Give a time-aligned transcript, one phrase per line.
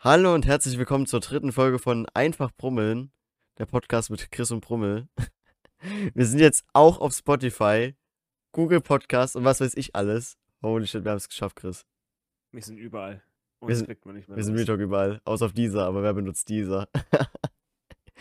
[0.00, 3.10] Hallo und herzlich willkommen zur dritten Folge von Einfach Brummeln,
[3.58, 5.08] der Podcast mit Chris und Brummel.
[6.14, 7.94] Wir sind jetzt auch auf Spotify,
[8.52, 10.36] Google Podcast und was weiß ich alles.
[10.62, 11.86] Holy shit, wir haben es geschafft, Chris.
[12.50, 13.22] Wir sind überall.
[13.60, 14.58] Wir sind- kriegt man nicht mehr Wir sind raus.
[14.58, 16.88] Real Talk überall, außer auf dieser, aber wer benutzt dieser?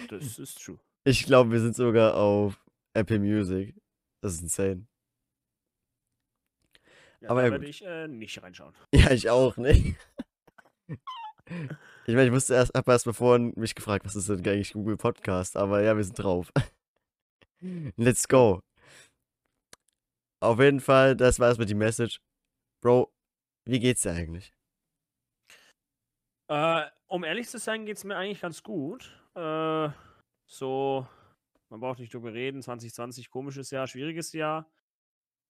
[0.09, 0.77] Das ist true.
[1.05, 2.63] Ich glaube, wir sind sogar auf
[2.93, 3.75] Apple Music.
[4.21, 4.85] Das ist insane.
[7.19, 8.75] Ja, Aber da ja, werde ich äh, nicht reinschauen.
[8.93, 9.95] Ja, ich auch, ne?
[12.05, 14.73] Ich meine, ich wusste erst, hab erst mal vorhin mich gefragt, was ist denn eigentlich
[14.73, 16.51] Google Podcast, aber ja, wir sind drauf.
[17.97, 18.61] Let's go.
[20.39, 22.21] Auf jeden Fall, das war erstmal die Message.
[22.81, 23.11] Bro,
[23.65, 24.53] wie geht's dir eigentlich?
[26.49, 29.11] Äh, um ehrlich zu sein, geht es mir eigentlich ganz gut.
[29.35, 29.89] Äh,
[30.45, 31.07] so,
[31.69, 32.61] man braucht nicht drüber reden.
[32.61, 34.69] 2020, komisches Jahr, schwieriges Jahr.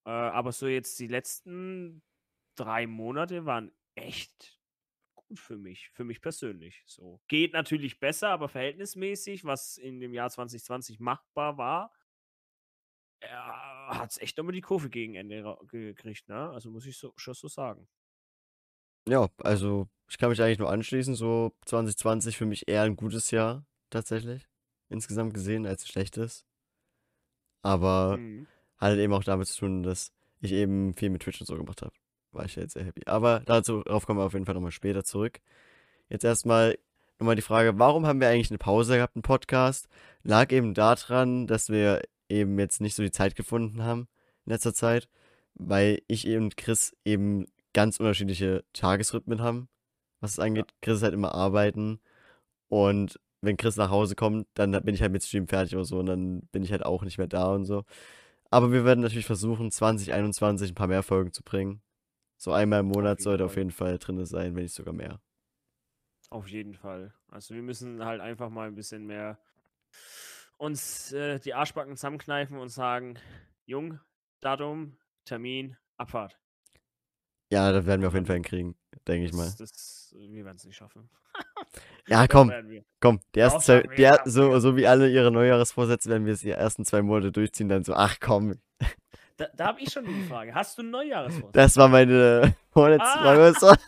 [0.06, 2.02] Äh, aber so jetzt die letzten
[2.56, 4.57] drei Monate waren echt
[5.34, 6.82] für mich, für mich persönlich.
[6.86, 11.92] So geht natürlich besser, aber verhältnismäßig, was in dem Jahr 2020 machbar war,
[13.22, 16.50] hat es echt nochmal die Kurve gegen Ende gekriegt, ne?
[16.50, 17.88] Also muss ich so, schon so sagen.
[19.08, 21.14] Ja, also ich kann mich eigentlich nur anschließen.
[21.14, 24.48] So 2020 für mich eher ein gutes Jahr, tatsächlich.
[24.88, 26.44] Insgesamt gesehen, als ein schlechtes.
[27.62, 28.46] Aber Mhm.
[28.78, 31.82] hat eben auch damit zu tun, dass ich eben viel mit Twitch und so gemacht
[31.82, 31.94] habe.
[32.32, 33.02] War ich ja jetzt sehr happy.
[33.06, 35.40] Aber dazu, darauf kommen wir auf jeden Fall nochmal später zurück.
[36.08, 36.78] Jetzt erstmal
[37.18, 39.88] nochmal die Frage, warum haben wir eigentlich eine Pause gehabt, einen Podcast?
[40.22, 44.08] Lag eben daran, dass wir eben jetzt nicht so die Zeit gefunden haben
[44.46, 45.08] in letzter Zeit,
[45.54, 49.68] weil ich eben und Chris eben ganz unterschiedliche Tagesrhythmen haben,
[50.20, 50.74] was es angeht.
[50.82, 52.00] Chris ist halt immer arbeiten
[52.68, 55.98] und wenn Chris nach Hause kommt, dann bin ich halt mit Stream fertig oder so
[55.98, 57.84] und dann bin ich halt auch nicht mehr da und so.
[58.50, 61.82] Aber wir werden natürlich versuchen, 2021 ein paar mehr Folgen zu bringen.
[62.38, 65.20] So einmal im Monat sollte auf jeden Fall drin sein, wenn nicht sogar mehr.
[66.30, 67.12] Auf jeden Fall.
[67.28, 69.38] Also wir müssen halt einfach mal ein bisschen mehr
[70.56, 73.18] uns äh, die Arschbacken zusammenkneifen und sagen,
[73.66, 73.98] Jung,
[74.40, 76.38] Datum, Termin, Abfahrt.
[77.50, 79.52] Ja, das werden wir auf jeden Fall hinkriegen, denke ich mal.
[79.58, 81.10] Das, das, wir werden es nicht schaffen.
[82.06, 83.20] Ja, komm, werden komm.
[83.34, 86.84] Die ersten zwei, die so, so wie alle ihre Neujahresvorsätze, wenn wir es die ersten
[86.84, 88.60] zwei Monate durchziehen, dann so, ach komm,
[89.38, 90.54] Da, da habe ich schon die Frage.
[90.54, 91.52] Hast du einen Neujahresvorsatz?
[91.52, 93.54] das war meine vorletzte Ah.
[93.54, 93.78] Frage.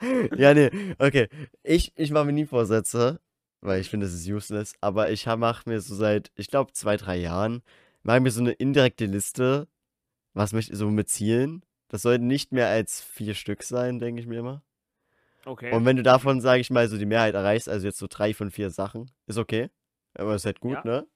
[0.36, 1.28] ja, nee, okay.
[1.62, 3.20] Ich, ich mache mir nie Vorsätze,
[3.60, 4.74] weil ich finde, das ist useless.
[4.80, 7.62] Aber ich mache mir so seit, ich glaube, zwei, drei Jahren,
[8.02, 9.68] mache mir so eine indirekte Liste,
[10.34, 11.64] was möchte so mit Zielen.
[11.88, 14.62] Das sollten nicht mehr als vier Stück sein, denke ich mir immer.
[15.46, 15.72] Okay.
[15.72, 18.32] Und wenn du davon, sage ich mal, so die Mehrheit erreichst, also jetzt so drei
[18.34, 19.70] von vier Sachen, ist okay.
[20.14, 20.84] Aber ist halt gut, Ja.
[20.84, 21.06] ne?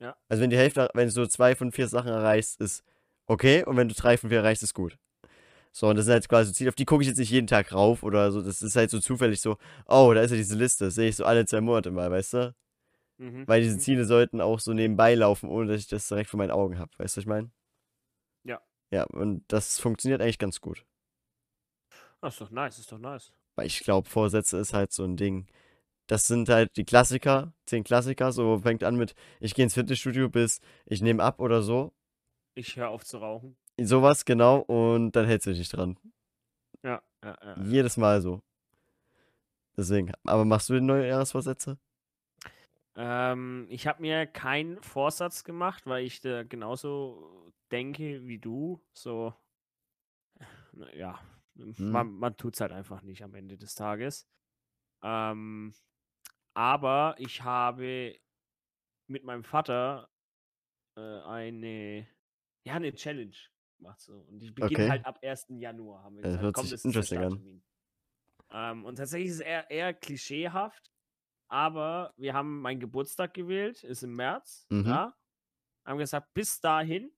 [0.00, 0.16] Ja.
[0.28, 2.84] Also wenn die Hälfte, wenn du so zwei von vier Sachen erreichst, ist
[3.26, 3.64] okay.
[3.64, 4.98] Und wenn du drei von vier erreichst, ist gut.
[5.72, 7.48] So, und das sind halt quasi so Ziele, auf die gucke ich jetzt nicht jeden
[7.48, 8.42] Tag rauf oder so.
[8.42, 9.56] Das ist halt so zufällig so,
[9.86, 10.84] oh, da ist ja diese Liste.
[10.84, 12.54] Das sehe ich so alle zwei Monate mal, weißt du?
[13.18, 13.80] Mhm, Weil diese mhm.
[13.80, 16.90] Ziele sollten auch so nebenbei laufen, ohne dass ich das direkt vor meinen Augen habe.
[16.98, 17.50] Weißt du, was ich meine?
[18.44, 18.60] Ja.
[18.90, 20.84] Ja, und das funktioniert eigentlich ganz gut.
[22.20, 23.32] Das ist doch nice, ist doch nice.
[23.56, 25.46] Weil ich glaube, Vorsätze ist halt so ein Ding.
[26.06, 28.32] Das sind halt die Klassiker, zehn Klassiker.
[28.32, 31.92] So fängt an mit, ich gehe ins Fitnessstudio bis ich nehme ab oder so.
[32.54, 33.56] Ich höre auf zu rauchen.
[33.80, 34.58] Sowas, genau.
[34.58, 35.98] Und dann hältst du dich nicht dran.
[36.82, 37.62] Ja, ja, ja.
[37.62, 38.42] Jedes Mal so.
[39.76, 40.12] Deswegen.
[40.24, 41.78] Aber machst du die Neujahrsvorsätze?
[42.96, 48.80] Ähm, ich habe mir keinen Vorsatz gemacht, weil ich da genauso denke wie du.
[48.92, 49.34] So,
[50.94, 51.18] ja,
[51.54, 54.28] man, man tut es halt einfach nicht am Ende des Tages.
[55.02, 55.74] Ähm,
[56.54, 58.18] aber ich habe
[59.08, 60.10] mit meinem Vater
[60.96, 62.08] äh, eine,
[62.66, 63.36] ja, eine Challenge
[63.78, 64.00] gemacht.
[64.00, 64.14] So.
[64.20, 64.88] Und die beginnt Okay.
[64.88, 65.58] halt ab 1.
[65.58, 66.40] Januar, haben wir Ja, das gesagt.
[66.40, 67.44] hört Komm, sich das interesting an.
[68.52, 70.92] Ähm, und tatsächlich ist es eher, eher klischeehaft,
[71.48, 74.98] aber wir haben meinen Geburtstag gewählt, ist im März, Mhm.
[74.98, 75.16] ja.
[75.86, 77.12] Haben gesagt, bis dahin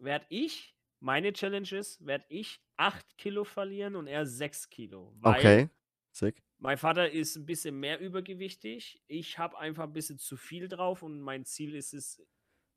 [0.00, 5.12] werde ich, meine Challenge ist, werde ich 8 Kilo verlieren und er 6 Kilo.
[5.16, 5.70] Weil Okay.
[6.12, 6.42] Sick.
[6.58, 9.02] Mein Vater ist ein bisschen mehr übergewichtig.
[9.06, 12.22] Ich habe einfach ein bisschen zu viel drauf und mein Ziel ist es,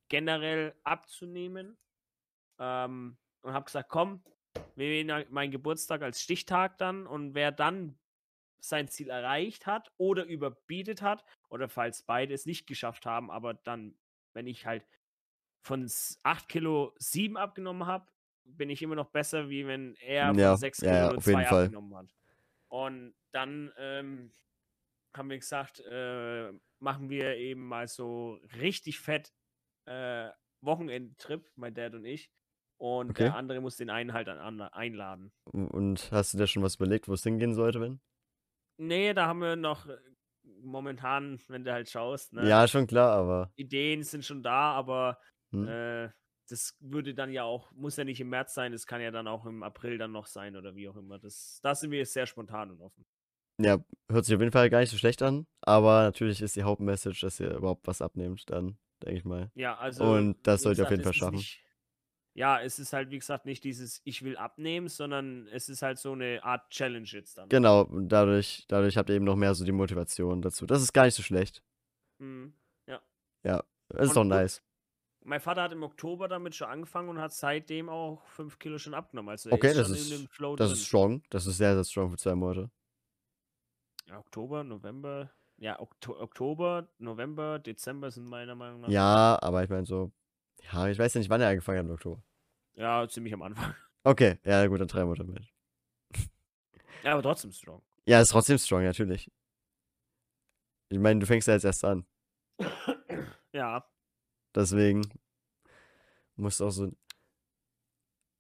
[0.10, 1.78] generell abzunehmen.
[2.60, 4.24] Ähm, und habe gesagt, komm,
[4.76, 7.98] wir wählen meinen Geburtstag als Stichtag dann und wer dann
[8.60, 13.54] sein Ziel erreicht hat oder überbietet hat oder falls beide es nicht geschafft haben, aber
[13.56, 13.98] dann,
[14.34, 14.86] wenn ich halt
[15.64, 15.90] von
[16.24, 18.12] 8 Kilo 7 abgenommen habe,
[18.44, 21.18] bin ich immer noch besser, wie wenn er Ja, von 6 ja, Kilo ja, nur
[21.18, 21.64] auf jeden 2 Fall.
[21.66, 22.16] abgenommen hat.
[22.72, 24.32] Und dann ähm,
[25.16, 29.34] haben wir gesagt, äh, machen wir eben mal so richtig fett
[29.86, 30.30] äh,
[30.62, 32.32] Wochenendtrip, mein Dad und ich.
[32.78, 33.26] Und Okay.
[33.26, 35.34] der andere muss den einen halt einladen.
[35.52, 38.00] Und hast du dir schon was überlegt, wo es hingehen sollte, wenn?
[38.78, 39.98] Nee, da haben wir noch äh,
[40.64, 42.48] momentan, wenn du halt schaust, ne?
[42.48, 43.52] Ja, schon klar, aber.
[43.58, 45.20] Ideen sind schon da, aber
[45.52, 45.68] Hm?
[45.68, 46.10] äh,
[46.50, 49.28] das würde dann ja auch, muss ja nicht im März sein, das kann ja dann
[49.28, 51.20] auch im April dann noch sein oder wie auch immer.
[51.20, 53.06] Das, da sind wir jetzt sehr spontan und offen.
[53.60, 53.78] Ja,
[54.10, 57.22] hört sich auf jeden Fall gar nicht so schlecht an, aber natürlich ist die Hauptmessage,
[57.22, 59.52] dass ihr überhaupt was abnehmt, dann, denke ich mal.
[59.56, 60.04] Ja, also.
[60.04, 61.36] Und das sollt ihr auf jeden Fall schaffen.
[61.36, 61.64] Nicht,
[62.34, 66.00] ja, es ist halt, wie gesagt, nicht dieses Ich will abnehmen, sondern es ist halt
[66.00, 67.50] so eine Art Challenge jetzt dann.
[67.50, 70.66] Genau, dadurch, dadurch habt ihr eben noch mehr so die Motivation dazu.
[70.66, 71.62] Das ist gar nicht so schlecht.
[72.20, 72.54] Mhm.
[73.44, 74.62] Ja, es ist Und doch nice.
[75.24, 78.94] Mein Vater hat im Oktober damit schon angefangen und hat seitdem auch 5 Kilo schon
[78.96, 79.30] abgenommen.
[79.30, 80.78] Also Okay, ist das ist- in dem Flow Das drin.
[80.80, 81.24] ist strong.
[81.30, 82.72] Das ist sehr, sehr strong für zwei Monate.
[84.08, 88.90] Ja, Oktober, November, ja, Okto Oktober, November, Dezember sind meiner Meinung nach.
[88.90, 90.12] Ja, aber ich meine so,
[90.72, 92.24] ja, ich weiß ja nicht, wann er angefangen hat im Oktober.
[92.74, 93.74] Ja, ziemlich am Anfang.
[94.04, 95.48] Okay, ja gut, dann drei Monate mit.
[97.04, 97.84] Ja, aber trotzdem strong.
[98.08, 99.30] Ja, ist trotzdem strong, natürlich.
[100.90, 102.08] Ich meine, du fängst ja jetzt erst an.
[103.54, 103.86] ja,
[104.56, 105.02] Deswegen
[106.36, 106.92] musst du auch so.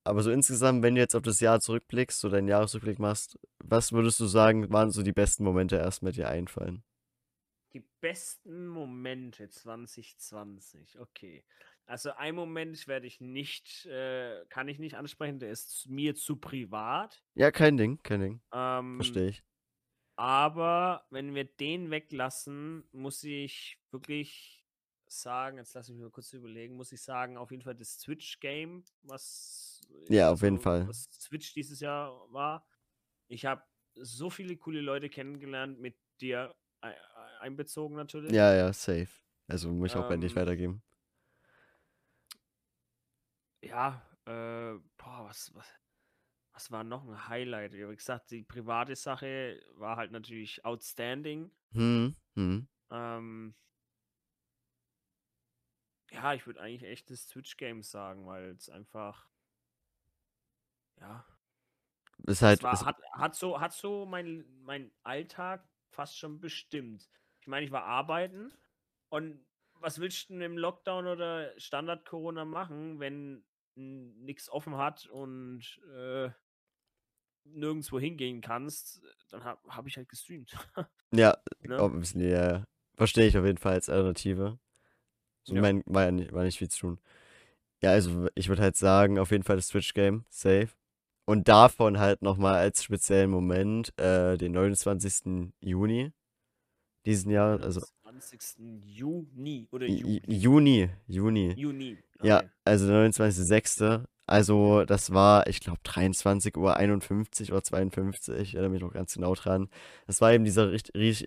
[0.03, 3.91] Aber so insgesamt, wenn du jetzt auf das Jahr zurückblickst, so deinen Jahresrückblick machst, was
[3.91, 6.83] würdest du sagen, waren so die besten Momente erst mit dir einfallen?
[7.73, 10.99] die besten Momente 2020.
[10.99, 11.43] Okay.
[11.85, 16.37] Also ein Moment werde ich nicht, äh, kann ich nicht ansprechen, der ist mir zu
[16.37, 17.23] privat.
[17.33, 18.41] Ja, kein Ding, kein Ding.
[18.53, 19.43] Ähm, Verstehe ich.
[20.15, 24.60] Aber wenn wir den weglassen, muss ich wirklich
[25.11, 28.83] sagen, jetzt lass mich mal kurz überlegen, muss ich sagen, auf jeden Fall das Switch-Game,
[29.03, 30.85] was Ja, äh, auf jeden Fall.
[30.87, 32.65] was Switch dieses Jahr war.
[33.27, 33.63] Ich habe
[33.95, 38.31] so viele coole Leute kennengelernt, mit dir ei- ei- einbezogen natürlich.
[38.33, 39.09] Ja, ja, safe.
[39.47, 40.81] Also muss ich auch Ähm, weitergeben.
[43.63, 45.65] Ja, äh, boah, was, was,
[46.53, 47.73] was war noch ein Highlight?
[47.73, 51.51] Wie gesagt, die private Sache war halt natürlich outstanding.
[51.73, 52.67] Hm, hm.
[52.91, 53.55] Ähm,
[56.11, 59.29] ja, ich würde eigentlich echt das Twitch-Game sagen, weil es einfach,
[60.99, 61.25] ja,
[62.27, 67.09] Ist halt, war, ist, hat, hat so, hat so mein, mein Alltag fast schon bestimmt.
[67.39, 68.51] Ich meine, ich war arbeiten
[69.09, 73.43] und was willst du denn im Lockdown oder Standard-Corona machen, wenn
[73.75, 76.29] nichts offen hat und äh,
[77.45, 80.55] nirgendwo hingehen kannst, dann habe hab ich halt gestreamt.
[81.11, 82.03] ja, ne?
[82.15, 82.65] ja.
[82.95, 84.59] Verstehe ich auf jeden Fall als Alternative.
[85.43, 85.61] So, Ja.
[85.61, 86.99] mein, war, ja nicht, war nicht viel zu tun.
[87.81, 90.69] Ja, also ich würde halt sagen, auf jeden Fall das Twitch-Game, safe.
[91.25, 95.53] Und davon halt nochmal als speziellen Moment äh, den 29.
[95.61, 96.11] Juni
[97.05, 98.83] diesen Jahr, also 20.
[98.85, 100.27] Juni oder Ju- Juni?
[100.27, 101.53] Juni, Juni.
[101.57, 101.97] Juni.
[102.21, 102.49] Ja, okay.
[102.65, 104.05] also der 29.06.
[104.31, 109.13] Also das war, ich glaube, 23 Uhr 51 oder 52, ich erinnere mich noch ganz
[109.13, 109.69] genau dran.
[110.07, 110.71] Das war eben dieser,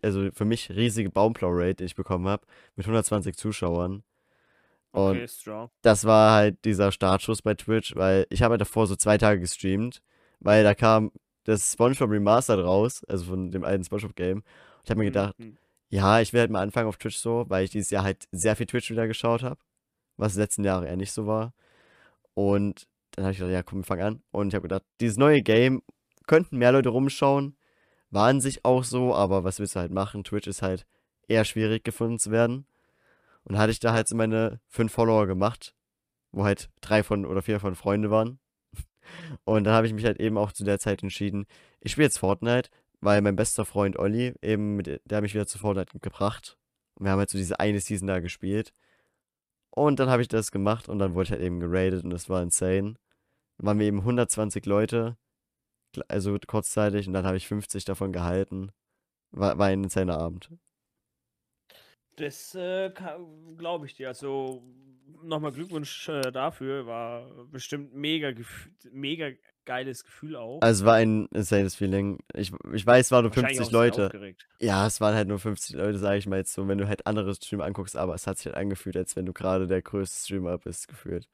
[0.02, 2.46] also für mich riesige Baumplow-Rate, den ich bekommen habe,
[2.76, 4.04] mit 120 Zuschauern.
[4.92, 5.70] Und Okay, strong.
[5.82, 9.40] das war halt dieser Startschuss bei Twitch, weil ich habe halt davor so zwei Tage
[9.40, 10.00] gestreamt,
[10.40, 11.12] weil da kam
[11.44, 14.38] das SpongeBob Remastered raus, also von dem alten SpongeBob-Game.
[14.38, 14.44] Und
[14.84, 15.58] ich habe mir gedacht, Mhm.
[15.90, 18.56] ja, ich will halt mal anfangen auf Twitch so, weil ich dieses Jahr halt sehr
[18.56, 19.60] viel Twitch wieder geschaut habe,
[20.16, 21.52] was letzten Jahre eher nicht so war.
[22.32, 22.86] Und
[23.16, 24.22] dann habe ich gedacht, ja, komm, wir fangen an.
[24.30, 25.82] Und ich habe gedacht, dieses neue Game
[26.26, 27.56] könnten mehr Leute rumschauen,
[28.10, 30.24] waren sich auch so, aber was willst du halt machen?
[30.24, 30.86] Twitch ist halt
[31.28, 32.66] eher schwierig gefunden zu werden.
[33.44, 35.74] Und hatte ich da halt so meine fünf Follower gemacht,
[36.32, 38.38] wo halt drei von oder vier von Freunde waren.
[39.44, 41.46] Und dann habe ich mich halt eben auch zu der Zeit entschieden,
[41.80, 45.46] ich spiele jetzt Fortnite, weil mein bester Freund Olli eben, mit, der hat mich wieder
[45.46, 46.56] zu Fortnite gebracht.
[46.94, 48.72] Und wir haben halt so diese eine Season da gespielt.
[49.70, 52.28] Und dann habe ich das gemacht und dann wurde ich halt eben geradet und das
[52.28, 52.94] war insane.
[53.58, 55.16] Dann waren wir eben 120 Leute,
[56.08, 58.72] also kurzzeitig, und dann habe ich 50 davon gehalten.
[59.30, 60.50] War, war ein insaner Abend.
[62.16, 62.92] Das äh,
[63.56, 64.08] glaube ich dir.
[64.08, 64.62] Also
[65.22, 66.86] nochmal Glückwunsch äh, dafür.
[66.86, 68.32] War bestimmt mega,
[68.92, 69.30] mega
[69.64, 70.60] geiles Gefühl auch.
[70.62, 72.18] Also es war ein insanes Feeling.
[72.34, 74.36] Ich, ich weiß, es waren nur Wahrscheinlich 50 auch sehr Leute.
[74.60, 77.06] Ja, es waren halt nur 50 Leute, sage ich mal jetzt so, wenn du halt
[77.06, 80.24] andere Streamer anguckst, aber es hat sich halt angefühlt, als wenn du gerade der größte
[80.24, 81.28] Streamer bist, gefühlt.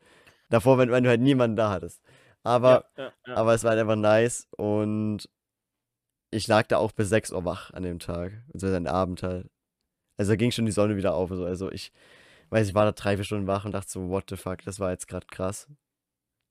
[0.51, 2.03] Davor, wenn, wenn du halt niemanden da hattest.
[2.43, 5.29] Aber, ja, ja, aber es war halt einfach nice und
[6.31, 8.33] ich lag da auch bis 6 Uhr wach an dem Tag.
[8.53, 9.51] Also den Abend halt.
[10.17, 11.31] Also da ging schon die Sonne wieder auf.
[11.31, 11.45] und So.
[11.45, 11.93] Also ich
[12.51, 14.81] weiß, ich war da drei, vier Stunden wach und dachte so, what the fuck, das
[14.81, 15.69] war jetzt gerade krass.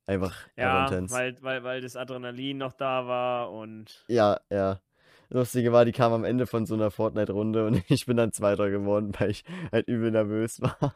[0.05, 1.11] Einfach, ja, einfach intens.
[1.11, 4.81] weil, weil, weil das Adrenalin noch da war und Ja, ja.
[5.29, 8.69] Lustige war, die kam am Ende von so einer Fortnite-Runde und ich bin dann Zweiter
[8.71, 10.95] geworden, weil ich halt übel nervös war.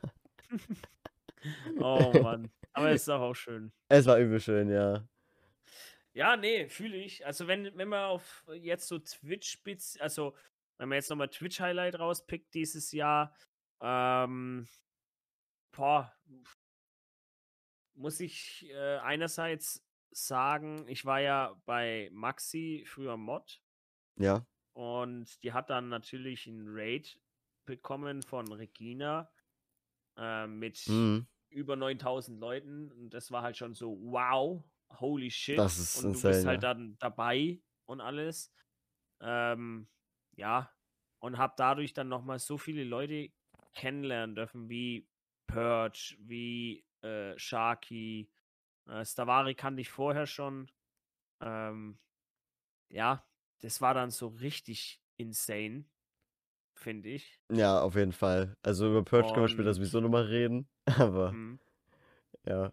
[1.80, 2.52] oh Mann.
[2.74, 3.72] Aber es ist doch auch schön.
[3.90, 5.08] Es war übel schön, ja.
[6.14, 7.26] Ja, nee, fühle ich.
[7.26, 9.60] Also wenn, wenn man auf jetzt so Twitch,
[10.00, 10.36] also
[10.78, 13.36] wenn man jetzt nochmal Twitch-Highlight rauspickt dieses Jahr,
[13.82, 14.68] ähm,
[15.72, 16.14] boah,
[17.96, 23.62] muss ich äh, einerseits sagen, ich war ja bei Maxi früher Mod.
[24.18, 24.46] Ja.
[24.74, 27.20] Und die hat dann natürlich einen Raid
[27.66, 29.32] bekommen von Regina
[30.18, 31.28] äh, mit Mhm.
[31.54, 32.92] Über 9000 Leuten.
[32.92, 34.64] Und das war halt schon so, wow,
[35.00, 35.58] holy shit.
[35.58, 38.54] Das ist und du insane, bist halt dann dabei und alles.
[39.22, 39.88] Ähm,
[40.36, 40.72] ja,
[41.20, 43.30] und habe dadurch dann nochmal so viele Leute
[43.74, 45.08] kennenlernen dürfen, wie
[45.48, 48.30] Purge, wie äh, Sharky.
[48.90, 50.70] Äh, Stavari kannte ich vorher schon.
[51.42, 51.98] Ähm,
[52.90, 53.26] ja,
[53.62, 55.86] das war dann so richtig insane,
[56.76, 57.40] finde ich.
[57.52, 58.56] Ja, auf jeden Fall.
[58.62, 60.68] Also über Purge können wir später Und- sowieso nochmal reden.
[61.00, 61.60] Aber Mhm.
[62.46, 62.72] ja.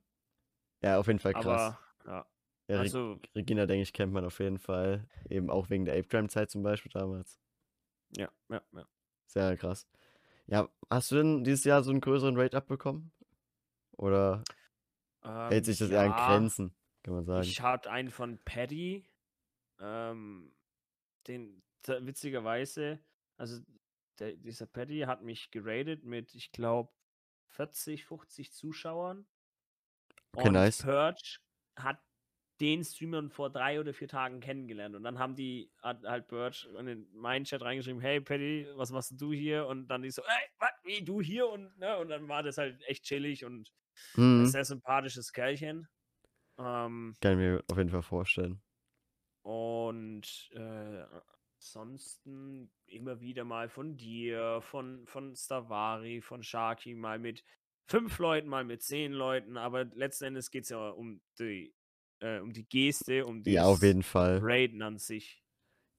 [0.83, 1.75] Ja, auf jeden Fall krass.
[1.75, 2.27] Aber ja,
[2.69, 5.09] ja, Re also Regina, denke ich, kennt man auf jeden Fall.
[5.29, 7.41] Eben auch wegen der Ape Crime Zeit zum Beispiel damals.
[8.17, 8.85] ja, ja, ja.
[9.27, 9.87] Sehr krass.
[10.47, 13.13] Ja, hast du denn dieses Jahr so einen größeren Rate abbekommen?
[13.93, 14.45] Oder
[15.49, 17.47] hält Ähm, sich das eher in ja, Grenzen, kann man sagen?
[17.47, 19.07] Ich hatte einen von Paddy,
[19.81, 20.53] ähm,
[21.27, 23.01] den witzigerweise,
[23.37, 23.61] also
[24.19, 26.93] der, dieser Paddy hat mich geradet mit, ich glaube,
[27.51, 29.27] 40, 50 Zuschauern.
[30.35, 30.85] Okay, Und nice.
[30.85, 31.39] Purge
[31.77, 32.01] hat
[32.61, 34.95] den Streamer vor drei oder vier Tagen kennengelernt.
[34.95, 39.19] Und dann haben die halt Purge in den meinen Chat reingeschrieben, hey Paddy, was machst
[39.21, 39.67] du hier?
[39.67, 41.49] Und dann die so, ey, was, wie, du hier?
[41.49, 43.73] Und, ne, und dann war das halt echt chillig und
[44.37, 44.47] ein Mhm.
[44.47, 45.89] sehr sympathisches Kerlchen.
[46.59, 48.61] Ähm, Kann ich mir auf jeden Fall vorstellen.
[49.43, 51.05] und äh,
[51.61, 57.45] ansonsten immer wieder mal von dir, von, von Stavari, von Sharky, mal mit
[57.85, 61.75] fünf Leuten, mal mit zehn Leuten, aber letzten Endes geht es ja um die,
[62.21, 64.41] äh, um die Geste, um Ja, auf jeden Fall.
[64.43, 65.43] Raiden an sich.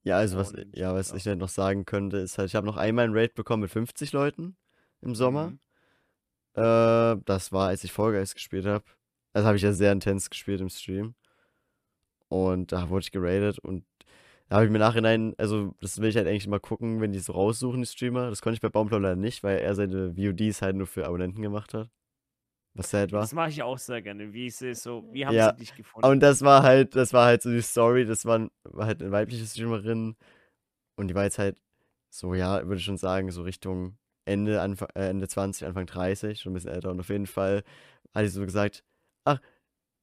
[0.04, 1.18] Ja, also was, Und, ja, was ja.
[1.18, 3.72] ich halt noch sagen könnte, ist halt, ich habe noch einmal einen Raid bekommen mit
[3.72, 4.58] 50 Leuten
[5.02, 5.52] im Sommer.
[5.52, 5.60] Mhm.
[6.56, 8.86] Äh, das war, als ich Fall Guys gespielt habe.
[9.34, 11.14] Das habe ich ja sehr intens gespielt im Stream.
[12.30, 13.86] Und da wurde ich geradet und
[14.52, 17.20] da habe ich mir nachhinein, also das will ich halt eigentlich mal gucken, wenn die
[17.20, 18.30] so raussuchen, die Streamer.
[18.30, 21.42] Das konnte ich bei Baumplau leider nicht, weil er seine VODs halt nur für Abonnenten
[21.42, 21.90] gemacht hat.
[22.74, 23.22] Was sad war.
[23.22, 24.34] Das mache ich auch sehr gerne.
[24.34, 25.04] Wie ist es so?
[25.14, 26.10] Wie haben Ja, sie dich gefunden?
[26.10, 29.12] Und das war halt, das war halt so die Story, das war, war halt eine
[29.12, 30.16] weibliche Streamerin
[30.98, 31.62] und die war jetzt halt
[32.10, 36.42] so, ja, würde ich schon sagen, so Richtung Ende, Anfang, äh, Ende 20, Anfang 30,
[36.42, 36.92] schon ein bisschen älter.
[36.92, 37.64] Und auf jeden Fall
[38.14, 38.84] hat sie so gesagt,
[39.26, 39.40] ach,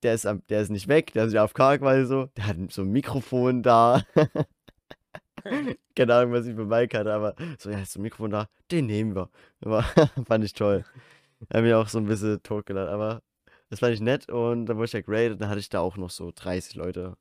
[0.02, 2.46] der ist, am, der ist nicht weg, der ist ja auf Karg, weil so, der
[2.46, 4.02] hat so ein Mikrofon da.
[5.96, 8.48] Keine Ahnung, was ich für Mike hatte, aber so, ja, ist so ein Mikrofon da,
[8.70, 9.30] den nehmen wir.
[9.60, 9.82] Aber,
[10.26, 10.84] fand ich toll.
[11.52, 13.22] Hat mich auch so ein bisschen totgeladen, aber
[13.70, 15.96] das fand ich nett und dann wurde ich ja graded, dann hatte ich da auch
[15.96, 17.16] noch so 30 Leute.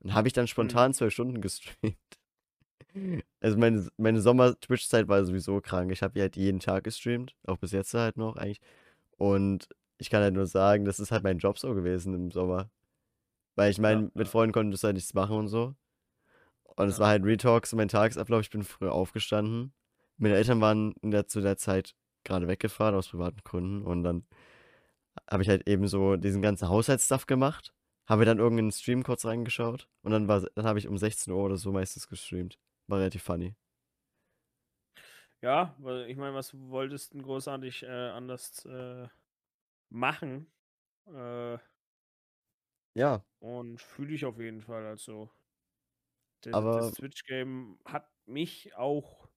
[0.00, 1.96] Und habe ich dann spontan zwölf Stunden gestreamt.
[3.40, 5.92] Also meine, meine Sommer-Twitch-Zeit war sowieso krank.
[5.92, 8.60] Ich habe ja halt jeden Tag gestreamt, auch bis jetzt halt noch eigentlich.
[9.18, 12.70] Und ich kann halt nur sagen, das ist halt mein Job so gewesen im Sommer.
[13.56, 14.28] Weil ich meine, Ja, mit.
[14.28, 15.74] Freunden konnte ich halt nichts machen und so.
[16.64, 18.42] Und es war halt Retalks, mein Tagesablauf.
[18.42, 19.72] Ich bin früh aufgestanden.
[20.18, 23.82] Meine Eltern waren der, zu der Zeit gerade weggefahren aus privaten Gründen.
[23.82, 24.26] Und dann
[25.30, 27.72] habe ich halt eben so diesen ganzen Haushaltsstuff gemacht.
[28.06, 29.88] Habe dann irgendeinen Stream kurz reingeschaut.
[30.02, 32.58] Und dann war, dann habe ich um 16 Uhr oder so meistens gestreamt.
[32.86, 33.56] War relativ funny.
[35.42, 39.08] Ja, weil ich meine, was wolltest du denn großartig äh, anders äh,
[39.90, 40.52] machen?
[41.06, 41.58] Äh,
[42.94, 44.84] Ja, und fühle ich auf jeden Fall.
[44.86, 45.30] Also,
[46.42, 49.28] das, Aber- das Twitch-Game hat mich auch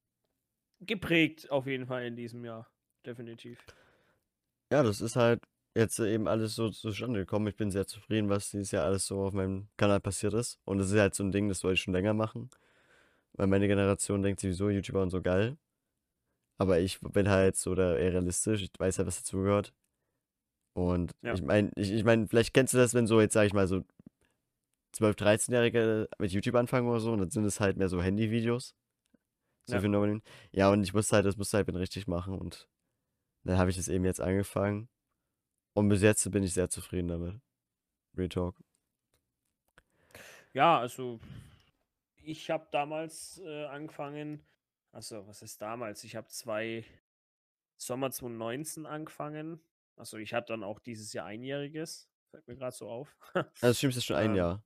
[0.82, 2.72] geprägt, auf jeden Fall in diesem Jahr.
[3.06, 3.70] Definitiv.
[4.72, 5.44] ja, das ist halt
[5.76, 7.48] jetzt eben alles so zustande gekommen.
[7.48, 10.60] Ich bin sehr zufrieden, was dieses Jahr alles so auf meinem Kanal passiert ist.
[10.66, 12.50] Und das ist halt so ein Ding, das wollte ich schon länger machen.
[13.34, 15.58] Weil meine Generation denkt sowieso, YouTuber und so geil.
[16.58, 18.62] Aber ich bin halt so da eher realistisch.
[18.64, 19.74] Ich weiß ja, was dazugehört.
[20.80, 21.34] Und Ja.
[21.34, 23.68] ich meine, ich, ich mein, vielleicht kennst du das, wenn so jetzt, sag ich mal,
[23.68, 23.84] so
[24.96, 28.76] 12-, 13-Jährige mit YouTube anfangen oder so, und dann sind es halt mehr so Handyvideos.
[29.66, 29.82] So Ja.
[29.82, 30.24] Phänomen.
[30.52, 32.70] Ja, und ich musste halt, das musste halt mit richtig machen und
[33.44, 34.88] dann habe ich das eben jetzt angefangen.
[35.74, 37.36] Und bis jetzt bin ich sehr zufrieden damit.
[38.18, 38.56] Real Talk.
[40.54, 41.20] Ja, also
[42.24, 44.42] ich habe damals äh, angefangen,
[44.92, 46.04] also was ist damals?
[46.04, 46.86] Ich habe zwei
[47.78, 49.62] Sommer 2019 angefangen.
[50.00, 52.10] Also ich hatte dann auch dieses Jahr einjähriges.
[52.32, 53.16] Fällt mir gerade so auf.
[53.62, 54.64] Also streamst du schon ein Ähm, Jahr.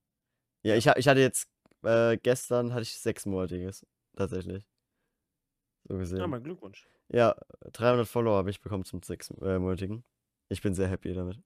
[0.63, 1.49] Ja, ich, ich hatte jetzt,
[1.83, 3.85] äh, gestern hatte ich sechsmonatiges,
[4.15, 4.65] tatsächlich.
[5.87, 6.29] So ja, gesehen.
[6.29, 6.87] mein Glückwunsch.
[7.09, 7.35] Ja,
[7.71, 10.03] 300 Follower habe ich bekommen zum sechsmonatigen.
[10.49, 11.39] Ich bin sehr happy damit.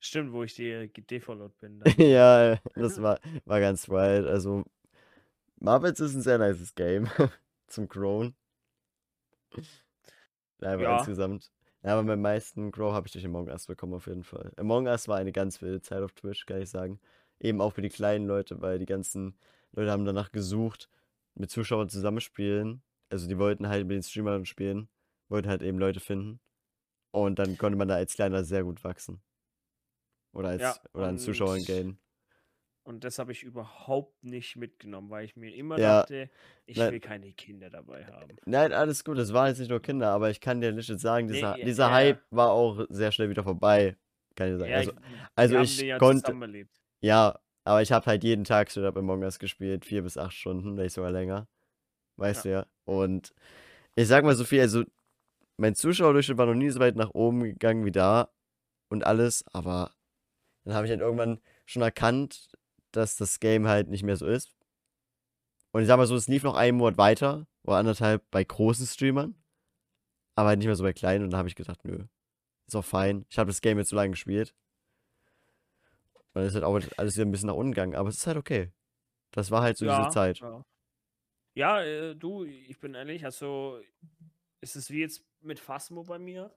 [0.00, 1.82] Stimmt, wo ich dir gedefollowt bin.
[1.98, 4.26] ja, das war, war ganz wild.
[4.26, 4.64] Also,
[5.60, 7.08] Marvels ist ein sehr nices Game
[7.66, 8.34] zum Grown.
[10.60, 10.98] Ja, aber Ja.
[10.98, 11.50] insgesamt.
[11.84, 14.52] Ja, aber beim meisten Grow habe ich durch Among Us bekommen, auf jeden Fall.
[14.56, 16.98] Among Us war eine ganz wilde Zeit auf Twitch, kann ich sagen.
[17.40, 19.36] Eben auch für die kleinen Leute, weil die ganzen
[19.72, 20.88] Leute haben danach gesucht,
[21.34, 22.82] mit Zuschauern zusammenspielen.
[23.10, 24.88] Also die wollten halt mit den Streamern spielen,
[25.28, 26.40] wollten halt eben Leute finden.
[27.10, 29.20] Und dann konnte man da als Kleiner sehr gut wachsen.
[30.32, 31.98] Oder als Ja, oder an Zuschauern gainen.
[32.84, 36.28] Und das habe ich überhaupt nicht mitgenommen, weil ich mir immer Ja, dachte,
[36.66, 36.92] ich nein.
[36.92, 38.36] will keine Kinder dabei haben.
[38.44, 41.26] Nein, alles gut, es waren jetzt nicht nur Kinder, aber ich kann dir legit sagen,
[41.26, 41.92] Nee, dieser, ja, dieser ja.
[41.92, 43.96] Hype war auch sehr schnell wieder vorbei.
[44.36, 44.70] Kann ich sagen.
[44.70, 44.98] Ja, Also, ich-
[45.34, 46.38] also ich ja konnte-
[47.00, 50.34] ja, aber ich habe halt jeden Tag Straight Up Among Us gespielt, vier bis acht
[50.34, 51.48] Stunden, wenn nicht sogar länger.
[52.16, 52.66] Weißt du ja.
[52.84, 53.32] Und
[53.94, 54.84] ich sag mal so viel, also
[55.56, 58.28] mein Zuschauerdurchschnitt war noch nie so weit nach oben gegangen wie da
[58.88, 59.92] und alles, aber
[60.64, 62.48] dann habe ich halt irgendwann schon erkannt,
[62.96, 64.54] dass das Game halt nicht mehr so ist.
[65.72, 68.86] Und ich sag mal so, es lief noch einen Monat weiter oder anderthalb bei großen
[68.86, 69.34] Streamern,
[70.36, 72.04] aber halt nicht mehr so bei kleinen und dann habe ich gedacht, nö,
[72.66, 73.26] ist auch fein.
[73.28, 74.54] Ich habe das Game jetzt so lange gespielt.
[76.14, 78.26] Und dann ist halt auch alles wieder ein bisschen nach unten gegangen, aber es ist
[78.26, 78.72] halt okay.
[79.32, 80.38] Das war halt so diese Zeit.
[80.38, 80.64] Ja,
[81.54, 83.80] ja äh, du, ich bin ehrlich, also
[84.60, 86.54] ist es wie jetzt mit Phasmo bei mir.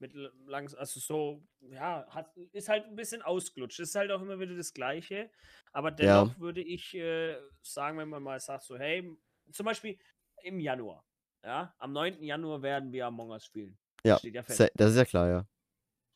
[0.00, 0.14] Mit
[0.46, 3.80] langs also so, ja, hat, ist halt ein bisschen ausgelutscht.
[3.80, 5.30] Ist halt auch immer wieder das Gleiche.
[5.72, 5.96] Aber Ja.
[5.96, 9.16] dennoch würde ich äh, sagen, wenn man mal sagt, so, hey,
[9.52, 9.98] zum Beispiel
[10.42, 11.04] im Januar,
[11.44, 12.22] ja, am 9.
[12.22, 13.78] Januar werden wir Among Us spielen.
[14.04, 15.46] Ja, Steht ja Das ist ja klar, ja.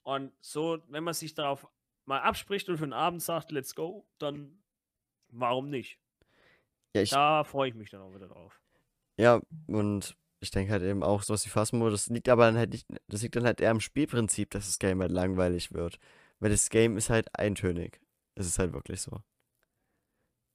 [0.02, 1.66] Und so, wenn man sich darauf
[2.06, 4.62] mal abspricht und für den Abend sagt, let's go, dann
[5.28, 5.98] warum nicht?
[6.94, 8.60] Ja, ich, Da freue ich mich dann auch wieder drauf.
[9.18, 12.70] ja, und ich denke halt eben auch sowas wie Phasmo, das liegt aber dann halt
[12.72, 15.98] nicht, das liegt dann halt eher am Spielprinzip, dass das Game halt langweilig wird.
[16.40, 18.00] Weil das Game ist halt eintönig.
[18.36, 19.20] Es ist halt wirklich so.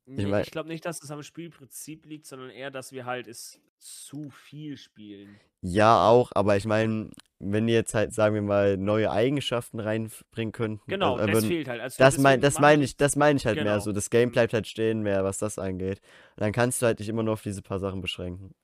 [0.05, 3.27] Nee, mein- ich glaube nicht, dass es am Spielprinzip liegt, sondern eher, dass wir halt
[3.27, 5.39] es zu viel spielen.
[5.61, 10.51] Ja, auch, aber ich meine, wenn die jetzt halt, sagen wir mal, neue Eigenschaften reinbringen
[10.51, 11.81] könnten, Genau, also, äh, das fehlt halt.
[11.81, 13.79] Also Das mein, deswegen das meine die- ich, das meine ich halt mehr Genau.
[13.79, 13.91] so.
[13.91, 15.99] Das Game bleibt halt stehen mehr, was das angeht.
[16.35, 18.55] Und dann kannst du halt nicht immer nur auf diese paar Sachen beschränken.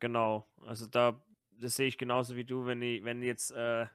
[0.00, 0.46] Genau.
[0.66, 1.20] Also da,
[1.60, 3.86] das sehe ich genauso wie du, wenn die, wenn jetzt, äh,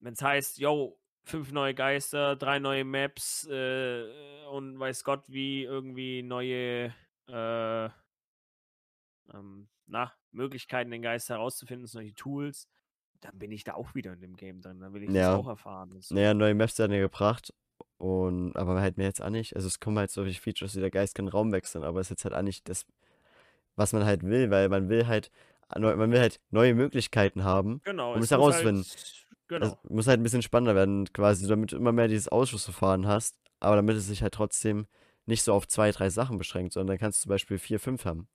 [0.00, 4.04] wenn es heißt, yo, fünf neue Geister, drei neue Maps äh,
[4.50, 6.94] und weiß Gott wie irgendwie neue
[7.28, 7.88] äh,
[9.32, 12.68] ähm, na, Möglichkeiten, den Geist herauszufinden, solche Tools,
[13.20, 14.80] dann bin ich da auch wieder in dem Game drin.
[14.80, 15.32] Dann will ich Ja.
[15.32, 16.00] das auch erfahren.
[16.00, 16.14] so.
[16.14, 17.52] Naja, neue Maps werden ja gebracht.
[17.98, 19.56] Und, aber halt mir jetzt auch nicht.
[19.56, 22.10] Also es kommen halt solche Features wie der Geist kann Raum wechseln, aber es ist
[22.10, 22.84] jetzt halt auch nicht das,
[23.76, 25.30] was man halt will, weil man will halt,
[25.76, 27.80] neu- man will halt neue Möglichkeiten haben.
[27.84, 28.14] Genau.
[28.14, 28.84] es muss herauszufinden.
[28.84, 29.66] Halt, genau.
[29.66, 33.36] Es muss halt ein bisschen spannender werden, quasi, damit du immer mehr dieses Ausschussverfahren hast,
[33.60, 34.86] aber damit es sich halt trotzdem
[35.26, 38.04] nicht so auf zwei, drei Sachen beschränkt, sondern dann kannst du zum Beispiel vier, fünf
[38.04, 38.28] haben.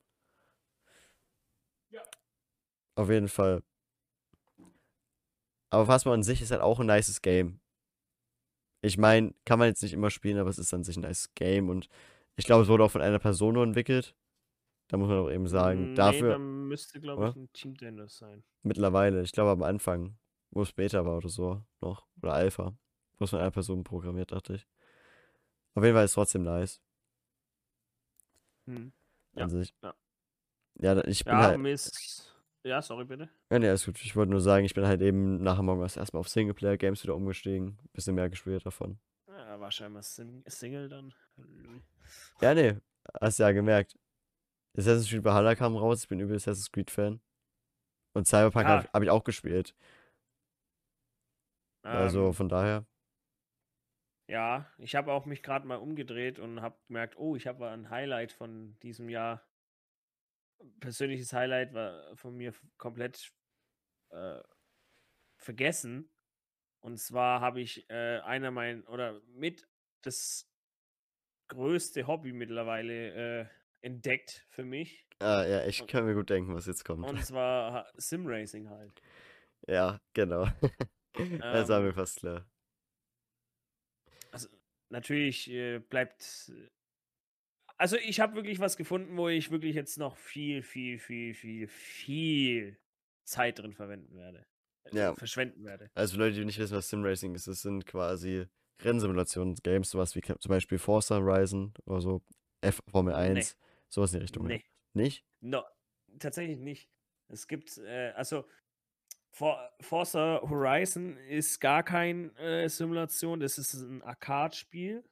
[1.89, 2.01] Ja.
[2.95, 3.63] Auf jeden Fall.
[5.69, 7.61] Aber Phasma an sich ist halt auch ein nices Game.
[8.81, 11.29] Ich meine, kann man jetzt nicht immer spielen, aber es ist an sich ein nice
[11.35, 11.87] Game und
[12.35, 14.15] ich glaube, es wurde auch von einer Person nur entwickelt.
[14.91, 18.17] Da muss man auch eben sagen, nee, dafür dann müsste, glaube ich, ein Team Dennis
[18.17, 18.43] sein.
[18.63, 20.17] mittlerweile, ich glaube am Anfang,
[20.51, 22.75] wo es Beta war oder so, noch, oder Alpha,
[23.17, 24.67] wo es von einer Person programmiert, dachte ich.
[25.75, 26.81] Auf jeden Fall ist es trotzdem nice
[28.67, 28.91] Hm.
[29.35, 29.73] an Ja, sich.
[29.83, 29.93] ja.
[30.81, 32.35] Ja, da- ich bin Ja, halt, mir ist.
[32.63, 33.29] Ja, sorry, bitte.
[33.51, 33.99] ja, nee, alles gut.
[34.03, 37.15] Ich wollte nur sagen, ich bin halt eben nach Among Us erstmal auf Singleplayer-Games wieder
[37.15, 37.79] umgestiegen.
[37.93, 38.99] Bisschen mehr gespielt davon.
[39.27, 41.13] Ja, war scheinbar Sing Single dann.
[42.41, 42.77] Ja, nee,
[43.19, 43.97] hast ja gemerkt.
[44.77, 47.21] Assassin's Creed Valhalla kam raus, ich bin übel Assassin's Creed-Fan.
[48.13, 48.69] Und Cyberpunk Ah.
[48.69, 49.75] habe hab ich auch gespielt.
[51.83, 52.85] Also Ähm, von daher.
[54.27, 57.89] ja, ich habe auch mich gerade mal umgedreht und habe gemerkt, oh, ich habe ein
[57.89, 59.41] Highlight von diesem Jahr.
[60.79, 63.33] Persönliches Highlight war von mir komplett
[64.11, 64.41] äh,
[65.37, 66.11] vergessen.
[66.81, 69.67] Und zwar habe ich äh, einer mein oder mit
[70.03, 70.51] das
[71.49, 73.45] größte Hobby mittlerweile äh,
[73.81, 75.05] entdeckt für mich.
[75.19, 77.07] Ah, ja, ich kann mir gut denken, was jetzt kommt.
[77.07, 78.91] Und zwar ha- Simracing halt.
[79.67, 80.47] Ja, genau.
[81.39, 82.45] das war mir Ähm, fast klar.
[84.31, 84.47] Also
[84.89, 86.51] natürlich äh, bleibt.
[87.77, 91.67] Also ich habe wirklich was gefunden, wo ich wirklich jetzt noch viel, viel, viel, viel,
[91.67, 92.77] viel
[93.23, 94.45] Zeit drin verwenden werde.
[94.85, 95.15] äh, Ja.
[95.15, 95.89] Verschwenden werde.
[95.95, 98.45] Also für Leute, die nicht wissen, was Simracing ist, das sind quasi
[98.81, 102.21] Rennsimulations-Games, sowas wie zum Beispiel Forza Horizon oder so,
[102.61, 103.57] F Formel 1,
[103.91, 104.45] sowas in die Richtung.
[104.47, 104.63] Nee.
[104.93, 105.25] Nicht?
[105.41, 105.63] No,
[106.19, 106.89] tatsächlich nicht.
[107.27, 108.45] Es gibt, äh, also
[109.33, 115.03] For Forza Horizon ist gar kein äh, Simulation, das ist ein Arcade-Spiel.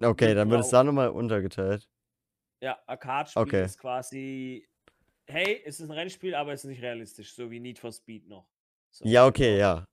[0.00, 1.88] Okay, dann wird es da nochmal untergeteilt.
[2.62, 3.64] Ja, Arcade-Spiel Okay.
[3.64, 4.66] ist quasi,
[5.26, 8.26] hey, es ist ein Rennspiel, aber es ist nicht realistisch, so wie Need for Speed
[8.28, 8.48] noch.
[8.90, 9.58] So, Ja, okay, genau.
[9.58, 9.84] ja.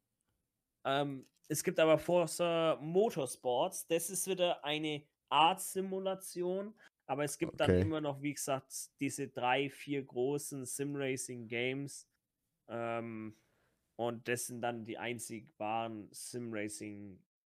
[0.85, 6.73] Ähm, es gibt aber Forza Motorsports, das ist wieder eine Art Simulation,
[7.07, 7.77] aber es gibt dann Okay.
[7.77, 12.09] immer noch, wie gesagt, diese drei, vier großen Sim-Racing-Games.
[12.69, 13.37] Ähm,
[13.97, 17.45] und das sind dann die einzig wahren Sim-Racing-Rennspiele.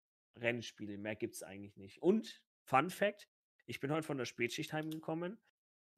[1.00, 2.02] Mehr gibt es eigentlich nicht.
[2.04, 3.30] Und, Fun Fact:
[3.68, 5.40] Ich bin heute von der Spätschicht heimgekommen,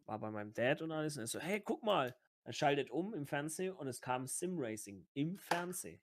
[0.05, 2.17] war bei meinem Dad und alles, und er so: Hey, guck mal!
[2.45, 6.01] Er schaltet um im Fernsehen und es kam Sim-Racing im Fernsehen.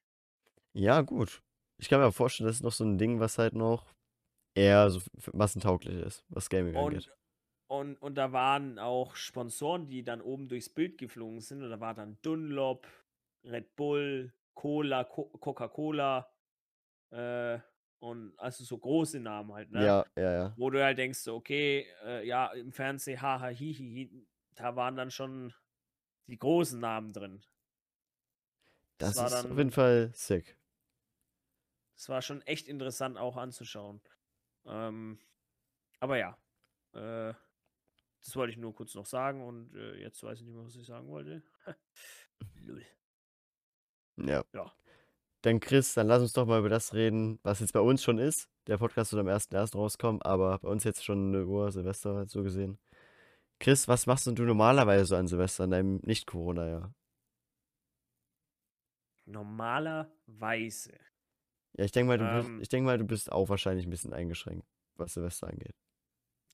[0.74, 1.42] Ja, gut.
[1.78, 3.94] Ich kann mir vorstellen, das ist noch so ein Ding, was halt noch
[4.54, 5.00] eher so
[5.34, 7.10] massentauglich ist, was Gaming angeht.
[7.68, 11.62] Und, und, da waren auch Sponsoren, die dann oben durchs Bild geflogen sind.
[11.62, 12.86] Und da war dann Dunlop,
[13.44, 16.32] Red Bull, Cola, Co Coca-Cola.
[17.10, 17.58] Äh,
[18.00, 19.84] und also so große Namen halt, ne?
[19.84, 20.54] Ja, ja, ja.
[20.56, 25.10] Wo du halt denkst, so, okay, äh, ja, im Fernsehen, haha, hihi, da waren dann
[25.10, 25.52] schon
[26.26, 27.44] die großen Namen drin.
[28.98, 30.56] Das war ist auf dann- jeden Fall sick.
[31.96, 34.00] Es war schon echt interessant auch anzuschauen.
[34.64, 35.18] Ähm,
[36.00, 36.38] aber ja,
[36.94, 37.34] äh,
[38.24, 40.76] das wollte ich nur kurz noch sagen und äh, jetzt weiß ich nicht mehr, was
[40.76, 41.42] ich sagen wollte.
[42.62, 42.84] Null.
[44.16, 44.44] Ja.
[44.52, 44.72] Ja.
[45.42, 48.18] Dann Chris, dann lass uns doch mal über das reden, was jetzt bei uns schon
[48.18, 48.48] ist.
[48.66, 49.76] Der Podcast wird am 1.1.
[49.76, 52.78] rauskommen, aber bei uns jetzt schon eine Uhr Silvester halt so gesehen.
[53.60, 56.92] Chris, was machst du normalerweise so an Silvester in deinem Nicht-Corona-Jahr?
[59.26, 60.92] Normalerweise.
[61.76, 62.56] Ja, ich denke mal, du Ähm.
[62.56, 65.76] bist, ich denk mal, du bist auch wahrscheinlich ein bisschen eingeschränkt, was Silvester angeht.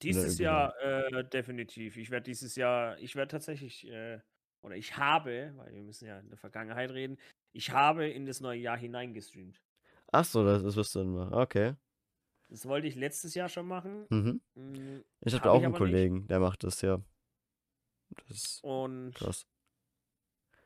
[0.05, 1.97] Dieses Jahr äh, definitiv.
[1.97, 4.21] Ich werde dieses Jahr, ich werde tatsächlich, äh,
[4.63, 7.19] oder ich habe, weil wir müssen ja in der Vergangenheit reden,
[7.53, 9.63] ich habe in das neue Jahr hineingestreamt.
[10.13, 11.35] Ach so, das, das wirst du dann machen.
[11.35, 11.75] Okay.
[12.49, 14.09] Das wollte ich letztes Jahr schon machen.
[14.11, 14.41] Mhm.
[14.55, 16.11] mm, Ich Hab habe auch ich einen aber nicht.
[16.11, 17.03] Kollegen, der macht das, ja.
[18.17, 19.47] Das ist Und krass.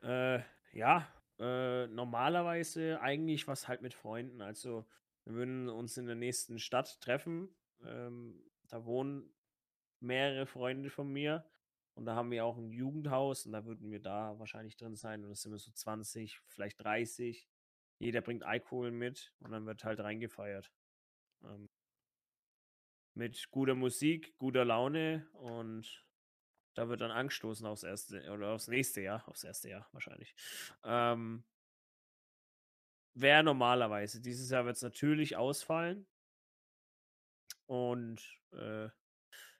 [0.01, 0.39] Äh,
[0.73, 1.07] ja,
[1.39, 4.41] äh, normalerweise eigentlich was halt mit Freunden.
[4.41, 4.87] Also
[5.25, 7.49] wir würden uns in der nächsten Stadt treffen.
[7.83, 9.29] Ähm, da wohnen
[9.99, 11.45] mehrere Freunde von mir.
[11.95, 15.23] Und da haben wir auch ein Jugendhaus und da würden wir da wahrscheinlich drin sein.
[15.23, 17.49] Und das sind wir so 20, vielleicht 30.
[17.97, 20.71] Jeder bringt Alkohol mit und dann wird halt reingefeiert.
[21.43, 21.69] Ähm,
[23.15, 26.05] mit guter Musik, guter Laune und
[26.75, 30.33] da wird dann angestoßen aufs erste oder aufs nächste Jahr, aufs erste Jahr wahrscheinlich.
[30.85, 31.43] Ähm,
[33.15, 34.21] Wäre normalerweise.
[34.21, 36.07] Dieses Jahr wird es natürlich ausfallen.
[37.69, 38.21] Und
[38.53, 38.89] äh,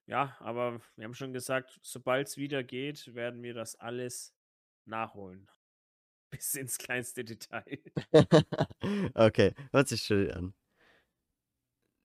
[0.07, 4.35] ja, aber wir haben schon gesagt, sobald es wieder geht, werden wir das alles
[4.85, 5.49] nachholen.
[6.31, 7.79] Bis ins kleinste Detail.
[9.15, 10.53] Okay, hört sich chill an.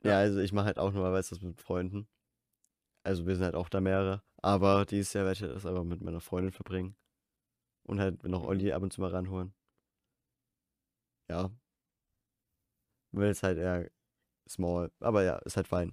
[0.04, 0.18] Ja, Ja.
[0.20, 2.08] also ich mache halt auch normalerweise das mit Freunden.
[3.04, 4.22] Also wir sind halt auch da mehrere.
[4.42, 6.96] Aber dieses Jahr werde ich das aber mit meiner Freundin verbringen.
[7.84, 8.48] Und halt noch Mhm.
[8.48, 9.54] Olli ab und zu mal ranholen.
[11.28, 11.50] Ja.
[13.12, 13.90] Will es halt eher
[14.48, 14.90] small.
[15.00, 15.92] Aber ja, ist halt fein.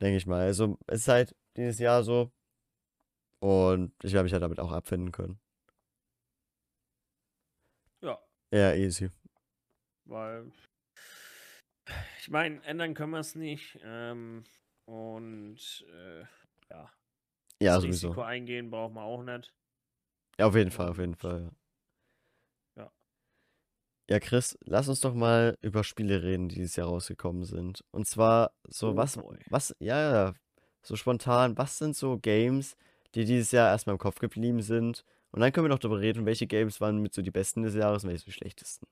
[0.00, 0.40] Denke ich mal.
[0.42, 2.30] Also es ist halt dieses Jahr so.
[3.40, 5.38] Und ich werde mich halt damit auch abfinden können.
[8.00, 8.18] Ja,
[8.52, 9.10] Ja, easy.
[10.04, 10.52] weil
[12.18, 13.78] ich meine, ändern können wir es nicht.
[13.82, 14.44] Ähm,
[14.84, 16.20] und äh,
[16.70, 16.90] ja,
[17.60, 18.08] Ja, das sowieso.
[18.08, 19.52] Risiko eingehen braucht man auch nicht.
[20.38, 21.46] Ja, auf jeden Fall, auf jeden Fall, ja.
[21.46, 21.52] Ja.
[24.08, 27.84] Ja, Chris, lass uns doch mal über Spiele reden, die dieses Jahr rausgekommen sind.
[27.92, 29.38] Und zwar so, Oh was, boy.
[29.48, 30.34] was, ja,
[30.82, 32.76] so spontan, was sind so Games,
[33.14, 35.04] die dieses Jahr erstmal im Kopf geblieben sind?
[35.30, 37.74] Und dann können wir noch darüber reden, welche Games waren mit so die besten des
[37.74, 38.86] Jahres und welche die schlechtesten.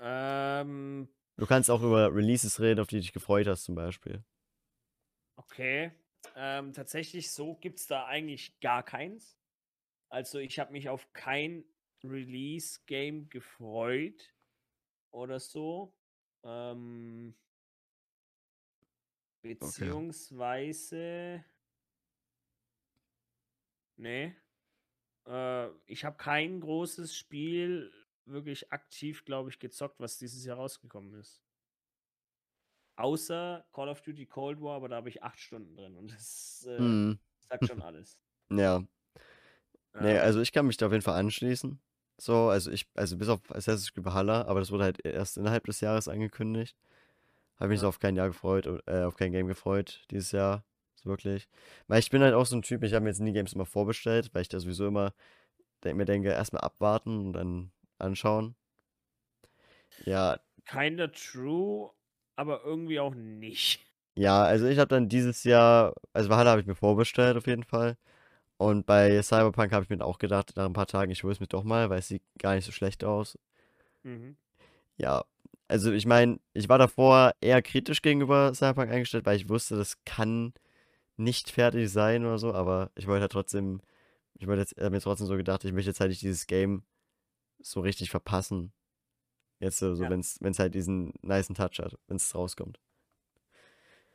[0.00, 4.22] Ähm, Du kannst auch über Releases reden, auf die du dich gefreut hast, zum Beispiel.
[5.36, 5.90] Okay.
[6.36, 9.36] Ähm, tatsächlich, so gibt es da eigentlich gar keins.
[10.10, 11.64] Also ich habe mich auf kein
[12.04, 14.34] Release-Game gefreut
[15.12, 15.94] oder so.
[16.44, 17.36] Ähm,
[19.42, 21.44] beziehungsweise.
[23.96, 24.34] Nee.
[25.26, 27.92] Äh, ich habe kein großes Spiel
[28.26, 31.42] wirklich aktiv, glaube ich, gezockt, was dieses Jahr rausgekommen ist.
[32.96, 36.64] Außer Call of Duty Cold War, aber da habe ich acht Stunden drin und das
[36.66, 38.18] äh, Hm, sagt schon alles.
[38.56, 38.84] ja.
[39.98, 41.80] Nee, Ähm, also ich kann mich da auf jeden Fall anschließen.
[42.20, 45.64] So, also ich, also bis auf Assassin's Creed Valhalla, aber das wurde halt erst innerhalb
[45.64, 46.76] des Jahres angekündigt.
[47.58, 47.88] Habe mich so Ja.
[47.88, 50.64] auf kein Jahr gefreut, äh, auf kein Game gefreut dieses Jahr.
[50.96, 51.48] So wirklich.
[51.88, 53.66] Weil ich bin halt auch so ein Typ, ich habe mir jetzt nie Games immer
[53.66, 55.14] vorbestellt, weil ich da sowieso immer
[55.84, 58.56] denk, mir denke, erstmal abwarten und dann anschauen.
[59.98, 61.90] Ja, Kinda true,
[62.36, 63.84] aber irgendwie auch nicht.
[64.16, 67.64] ja, also ich habe dann dieses Jahr, also Valhalla habe ich mir vorbestellt auf jeden
[67.64, 67.96] Fall.
[68.60, 71.40] Und bei Cyberpunk habe ich mir auch gedacht, nach ein paar Tagen, ich hole es
[71.40, 73.38] mir doch mal, weil es sieht gar nicht so schlecht aus.
[74.02, 74.36] Mhm.
[74.98, 75.24] Ja,
[75.66, 80.04] also ich meine, ich war davor eher kritisch gegenüber Cyberpunk eingestellt, weil ich wusste, das
[80.04, 80.52] kann
[81.16, 83.80] nicht fertig sein oder so, aber ich wollte halt trotzdem,
[84.34, 86.82] ich wollte jetzt, mir trotzdem so gedacht, ich möchte jetzt halt nicht dieses Game
[87.60, 88.74] so richtig verpassen.
[89.58, 90.10] Jetzt so, Ja.
[90.10, 92.78] wenn es halt diesen nicen Touch hat, wenn es rauskommt.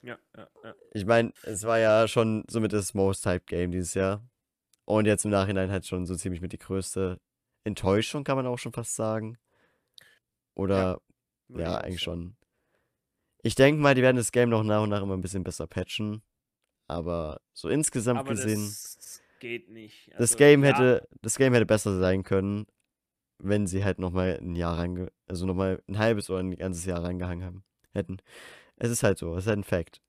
[0.04, 0.76] Ja, ja, ja.
[0.92, 4.22] Ich meine, es war ja schon somit das Most Hyped Game dieses Jahr.
[4.86, 7.20] Und jetzt im Nachhinein halt schon so ziemlich mit die größte
[7.64, 9.38] Enttäuschung, kann man auch schon fast sagen.
[10.54, 11.02] Oder
[11.50, 12.38] ja, auch eigentlich schon.
[13.42, 15.68] Ich denke mal, die werden das Game noch nach und nach immer ein bisschen besser
[15.68, 16.24] patchen.
[16.88, 20.12] Aber so insgesamt Aber gesehen, das geht nicht.
[20.12, 22.68] das Also, Game ja, hätte, das Game hätte besser sein können,
[23.40, 27.04] wenn sie halt nochmal ein Jahr reinge, also nochmal ein halbes oder ein ganzes Jahr
[27.04, 28.18] reingehangen haben, hätten.
[28.78, 30.02] Es ist halt so, es ist halt ein Fact.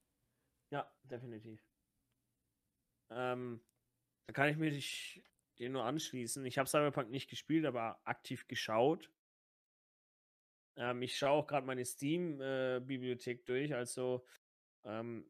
[0.71, 1.61] Ja, definitiv.
[3.11, 3.61] Ähm,
[4.27, 5.23] da kann ich mich
[5.59, 6.45] dir nur anschließen.
[6.45, 9.11] Ich habe Cyberpunk nicht gespielt, aber aktiv geschaut.
[10.77, 13.75] Ähm, ich schaue auch gerade meine Steam-Bibliothek durch.
[13.75, 14.27] Also,
[14.85, 15.27] ähm,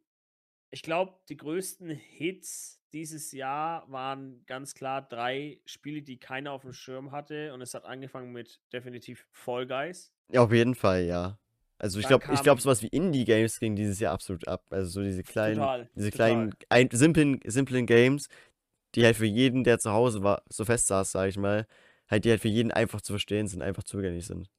[0.70, 6.62] ich glaube, die größten Hits dieses Jahr waren ganz klar drei Spiele, die keiner auf
[6.62, 7.52] dem Schirm hatte.
[7.54, 10.12] Und es hat angefangen mit definitiv Fall Guys.
[10.32, 11.38] Ja, auf jeden Fall, ja.
[11.78, 14.64] Also ich glaube, ich glaube, sowas wie Indie-Games ging dieses Jahr absolut ab.
[14.70, 16.26] Also so diese kleinen, Total, diese total.
[16.28, 18.28] kleinen, ein, simplen, simplen Games,
[18.94, 21.66] die halt für jeden, der zu Hause war, so fest saß, sage ich mal,
[22.08, 24.50] halt die halt für jeden einfach zu verstehen sind, einfach zugänglich sind.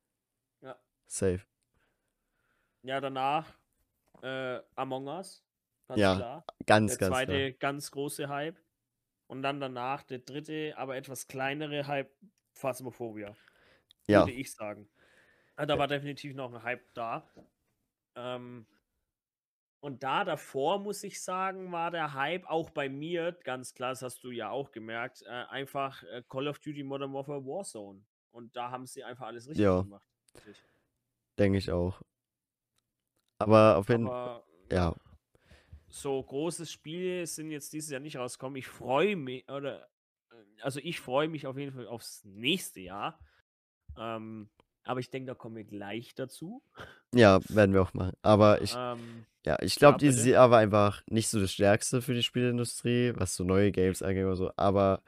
[0.62, 0.78] Ja.
[1.08, 1.46] Safe.
[2.84, 3.54] Ja, danach
[4.22, 5.44] äh, Among Us.
[5.88, 6.46] Ganz Ja, klar.
[6.66, 7.60] Ganz, Der ganz zweite klar.
[7.60, 8.60] ganz große Hype.
[9.28, 12.12] Und dann danach der dritte, aber etwas kleinere Hype,
[12.54, 13.36] Phasmophobia.
[14.08, 14.90] Ja, Würde ich sagen.
[15.58, 17.28] Ah, Da war definitiv noch ein Hype da.
[18.16, 18.68] Ähm,
[19.88, 24.02] und da davor, muss ich sagen, war der Hype auch bei mir, ganz klar, das
[24.02, 28.04] hast du ja auch gemerkt, äh, einfach äh, Call of Duty Modern Warfare Warzone.
[28.32, 29.80] Und da haben sie einfach alles richtig Ja.
[29.80, 30.06] gemacht.
[31.40, 32.02] denke ich auch.
[33.40, 34.94] Aber auf jeden Fall, Aber ja,
[35.90, 38.58] so große Spiele sind jetzt dieses Jahr nicht rausgekommen.
[38.58, 39.88] Ich freue mich, oder,
[40.32, 43.20] äh, also ich freue mich auf jeden Fall aufs nächste Jahr.
[43.98, 44.50] Ähm,
[44.88, 46.62] aber ich denke, da kommen wir gleich dazu.
[47.14, 48.14] ja, werden wir auch machen.
[48.22, 50.26] Aber ich, Ähm, ja, ich glaube, dieses.
[50.26, 54.26] Jahr war einfach nicht so das Stärkste für die Spieleindustrie, was so neue Games angeht
[54.26, 54.52] oder so.
[54.58, 55.02] Aber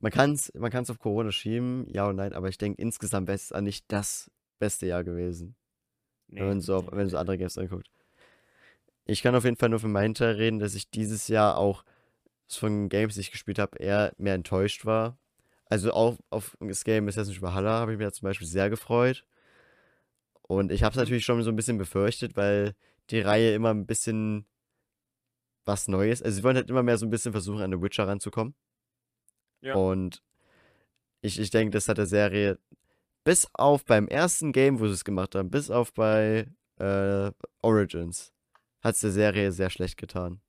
[0.00, 3.28] man kann es man kann's auf Corona schieben, ja und nein, aber ich denke, insgesamt
[3.28, 5.56] wäre es nicht das beste Jahr gewesen.
[6.28, 7.90] nee, wenn man so, wenn man so andere Games anguckt.
[9.06, 11.84] Ich kann auf jeden Fall nur für meinen Teil reden, dass ich dieses Jahr auch
[12.48, 15.18] von Games, die ich gespielt habe, eher mehr enttäuscht war.
[15.70, 19.24] Also auch auf das Game Assassin's Valhalla habe ich mich ja zum Beispiel sehr gefreut.
[20.42, 21.02] Und ich habe es Mhm.
[21.02, 22.74] natürlich schon so ein bisschen befürchtet, weil
[23.08, 24.46] die Reihe immer ein bisschen
[25.64, 28.08] was Neues, also sie wollen halt immer mehr so ein bisschen versuchen, an The Witcher
[28.08, 28.54] ranzukommen.
[29.60, 29.74] Ja.
[29.74, 30.22] Und
[31.20, 32.58] ich, ich denke, das hat der Serie
[33.22, 37.30] bis auf beim ersten Game, wo sie es gemacht haben, bis auf bei äh,
[37.62, 38.32] Origins,
[38.80, 40.40] hat es der Serie sehr schlecht getan.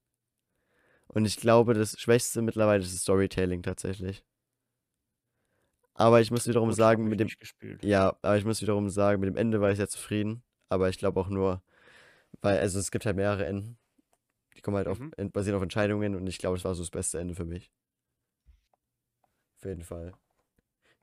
[1.07, 4.23] Und ich glaube, das Schwächste mittlerweile ist das Storytelling tatsächlich.
[6.01, 7.29] Aber ich muss wiederum Gut, sagen, mit dem,
[7.83, 10.41] ja, aber ich muss wiederum sagen, mit dem Ende war ich sehr zufrieden.
[10.67, 11.61] Aber ich glaube auch nur,
[12.41, 13.77] weil, also es gibt halt mehrere Enden.
[14.57, 15.11] Die kommen halt auf, Mhm.
[15.17, 17.71] en- basieren auf Entscheidungen und ich glaube, es war so das beste Ende für mich.
[19.59, 20.13] Auf jeden Fall.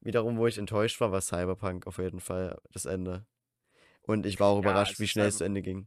[0.00, 3.24] Wiederum, wo ich enttäuscht war, war Cyberpunk auf jeden Fall das Ende.
[4.02, 5.86] Und ich war auch Ja, überrascht, wie schnell es einfach- zu Ende ging.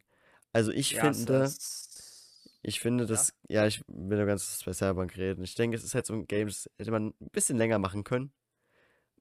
[0.54, 3.10] Also ich Ja, finde, ist- ich finde, Ja.
[3.10, 5.44] das, ja, ich will nur ganz bei Cyberpunk reden.
[5.44, 8.06] Ich denke, es ist halt so ein Game, das hätte man ein bisschen länger machen
[8.06, 8.32] können.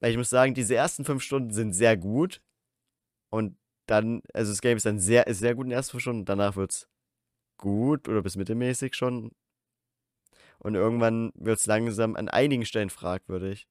[0.00, 2.42] Weil ich muss sagen, diese ersten fünf Stunden sind sehr gut.
[3.30, 6.02] Und dann, also das Game ist dann sehr, ist sehr gut in den ersten fünf
[6.02, 6.24] Stunden.
[6.24, 6.88] Danach wird's
[7.58, 9.32] gut oder bis mittelmäßig schon.
[10.58, 13.66] Und irgendwann wird's langsam an einigen Stellen fragwürdig.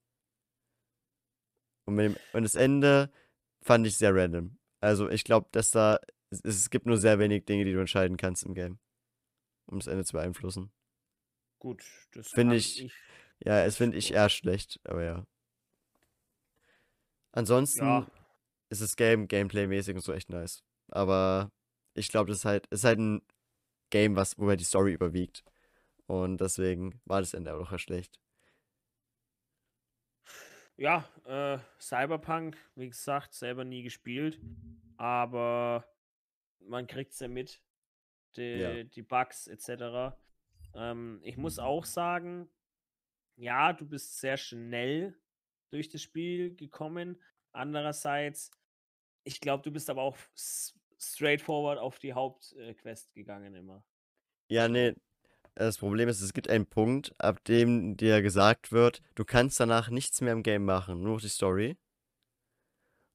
[1.85, 3.11] Und, dem, und das Ende
[3.63, 4.57] fand ich sehr random.
[4.81, 8.17] Also ich glaube, dass da, es, es gibt nur sehr wenig Dinge, die du entscheiden
[8.17, 8.79] kannst im Game.
[9.65, 10.71] Um das Ende zu beeinflussen.
[11.59, 12.91] Gut, das Finde kann ich-
[13.43, 15.25] Ja, es finde ich eher schlecht, aber ja.
[17.31, 18.07] Ansonsten Ja,
[18.69, 20.63] ist das Game Gameplay-mäßig und so echt nice.
[20.89, 21.51] Aber
[21.95, 23.21] ich glaube, das ist halt, ist halt ein
[23.91, 25.43] Game, was, wo halt die Story überwiegt.
[26.07, 28.19] Und deswegen war das Ende auch schlecht.
[30.77, 34.39] ja äh, Cyberpunk, wie gesagt, selber nie gespielt,
[34.97, 35.85] aber
[36.59, 37.61] man kriegt es ja mit,
[38.37, 38.79] die, Ja.
[38.85, 40.17] die Bugs etc.
[40.75, 42.49] Ähm, ich muss auch sagen,
[43.37, 45.17] ja, du bist sehr schnell
[45.71, 47.21] durch das Spiel gekommen.
[47.51, 48.51] Andererseits,
[49.23, 50.17] ich glaube, du bist aber auch
[50.99, 53.83] straightforward auf die Hauptquest gegangen immer.
[54.49, 54.95] Ja, nee.
[55.55, 59.89] Das Problem ist, es gibt einen Punkt, ab dem dir gesagt wird, du kannst danach
[59.89, 61.77] nichts mehr im Game machen, nur noch die Story.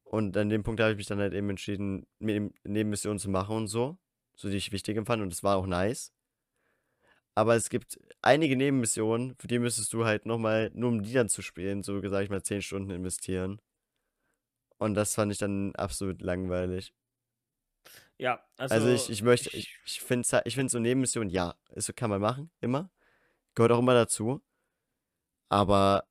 [0.05, 3.67] Und an dem Punkt habe ich mich dann halt eben entschieden, Nebenmissionen zu machen und
[3.67, 3.99] so,
[4.37, 6.13] so die ich wichtig empfand und das war auch nice.
[7.35, 11.29] Aber es gibt einige Nebenmissionen, für die müsstest du halt nochmal, nur um die dann
[11.29, 13.61] zu spielen, so sag ich mal, 10 Stunden investieren.
[14.79, 16.93] Und das fand ich dann absolut langweilig.
[18.19, 18.75] Ja, also.
[18.75, 22.21] Also ich, ich möchte, ich, ich finde ich find so Nebenmissionen, ja, das kann man
[22.21, 22.91] machen, immer.
[23.55, 24.41] Gehört auch immer dazu.
[25.49, 26.05] Aber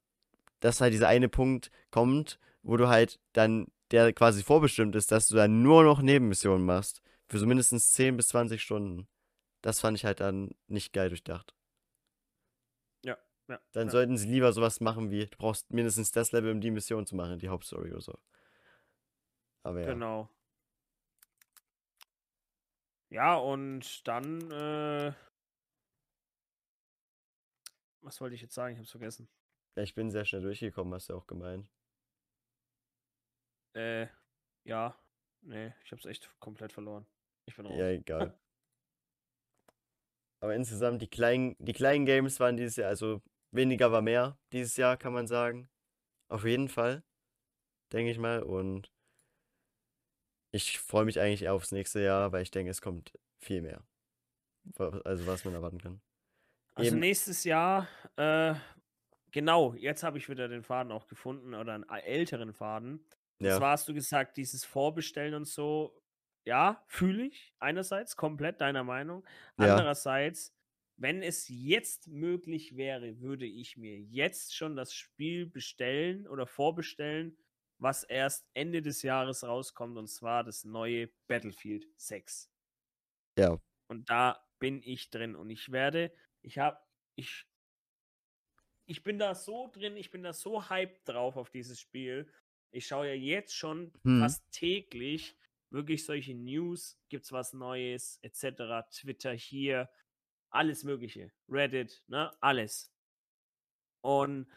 [0.60, 5.28] dass halt dieser eine Punkt kommt, wo du halt dann, der quasi vorbestimmt ist, dass
[5.28, 7.02] du dann nur noch Nebenmissionen machst.
[7.28, 9.08] Für so mindestens 10 bis 20 Stunden.
[9.64, 11.56] Das fand ich halt dann nicht geil durchdacht.
[13.06, 13.62] Ja, ja.
[13.72, 13.92] Dann ja.
[13.92, 17.16] sollten sie lieber sowas machen wie, du brauchst mindestens das Level, um die Mission zu
[17.16, 18.20] machen, die Hauptstory oder so.
[19.64, 19.88] Aber ja.
[19.88, 20.30] Genau.
[23.10, 25.14] Ja, und dann, äh,
[28.02, 28.74] was wollte ich jetzt sagen?
[28.74, 29.30] Ich hab's vergessen.
[29.78, 31.70] Ja, ich bin sehr schnell durchgekommen, hast du auch gemeint.
[33.76, 34.08] Äh,
[34.66, 35.00] ja.
[35.42, 37.06] Nee, ich hab's echt komplett verloren.
[37.46, 37.78] Ich bin raus.
[37.78, 38.38] Ja, egal.
[40.44, 44.76] Aber insgesamt, die kleinen, die kleinen Games waren dieses Jahr, also weniger war mehr dieses
[44.76, 45.70] Jahr, kann man sagen.
[46.28, 47.02] Auf jeden Fall,
[47.94, 48.44] denke ich mal.
[48.44, 48.92] Und
[50.52, 53.86] ich freue mich eigentlich aufs nächste Jahr, weil ich denke, es kommt viel mehr.
[54.76, 56.02] Also was man erwarten kann.
[56.74, 57.00] Also Eben.
[57.00, 58.54] nächstes Jahr, äh,
[59.32, 63.08] genau, jetzt habe ich wieder den Faden auch gefunden oder einen älteren Faden.
[63.40, 63.52] Ja.
[63.52, 66.03] Das war, hast du gesagt, dieses Vorbestellen und so
[66.46, 69.26] ja, fühle ich einerseits komplett deiner Meinung.
[69.58, 69.72] Ja.
[69.76, 70.54] Andererseits,
[70.98, 77.38] wenn es jetzt möglich wäre, würde ich mir jetzt schon das Spiel bestellen oder vorbestellen,
[77.78, 82.50] was erst Ende des Jahres rauskommt, und zwar das neue Battlefield 6.
[83.38, 83.60] Ja.
[83.88, 86.80] Und da bin ich drin und ich werde, ich habe,
[87.16, 87.46] ich,
[88.86, 92.32] ich bin da so drin, ich bin da so hyped drauf auf dieses Spiel.
[92.72, 94.22] Ich schaue ja jetzt schon hm.
[94.22, 95.36] fast täglich
[95.74, 98.88] wirklich solche News, gibt es was Neues, etc.
[98.92, 99.90] Twitter hier,
[100.52, 101.32] alles Mögliche.
[101.50, 102.32] Reddit, ne?
[102.40, 102.94] Alles.
[104.02, 104.48] Und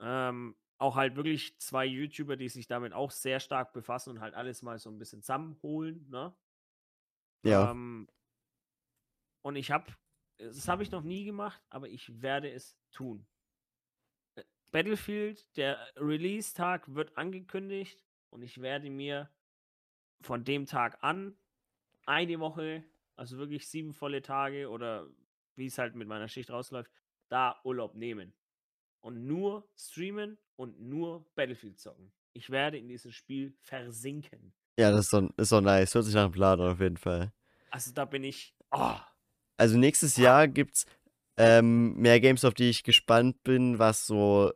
[0.00, 4.34] ähm, auch halt wirklich zwei YouTuber, die sich damit auch sehr stark befassen und halt
[4.34, 6.34] alles mal so ein bisschen zusammenholen, ne?
[7.44, 7.70] Ja.
[7.70, 8.08] Ähm,
[9.44, 9.92] und ich habe,
[10.38, 13.26] das habe ich noch nie gemacht, aber ich werde es tun.
[14.36, 19.28] Äh, Battlefield, der Release-Tag wird angekündigt und ich werde mir
[20.22, 21.36] von dem Tag an
[22.06, 22.84] eine Woche,
[23.16, 25.06] also wirklich sieben volle Tage oder
[25.56, 26.90] wie es halt mit meiner Schicht rausläuft,
[27.28, 28.32] da Urlaub nehmen.
[29.00, 32.12] Und nur streamen und nur Battlefield zocken.
[32.32, 34.52] Ich werde in diesem Spiel versinken.
[34.78, 35.94] Ja, das ist so, ist so nice.
[35.94, 37.32] Hört sich nach einem Plan auf jeden Fall.
[37.70, 38.54] Also da bin ich.
[38.70, 38.96] Oh.
[39.56, 40.86] Also nächstes Jahr gibt's
[41.36, 44.52] ähm, mehr Games, auf die ich gespannt bin, was so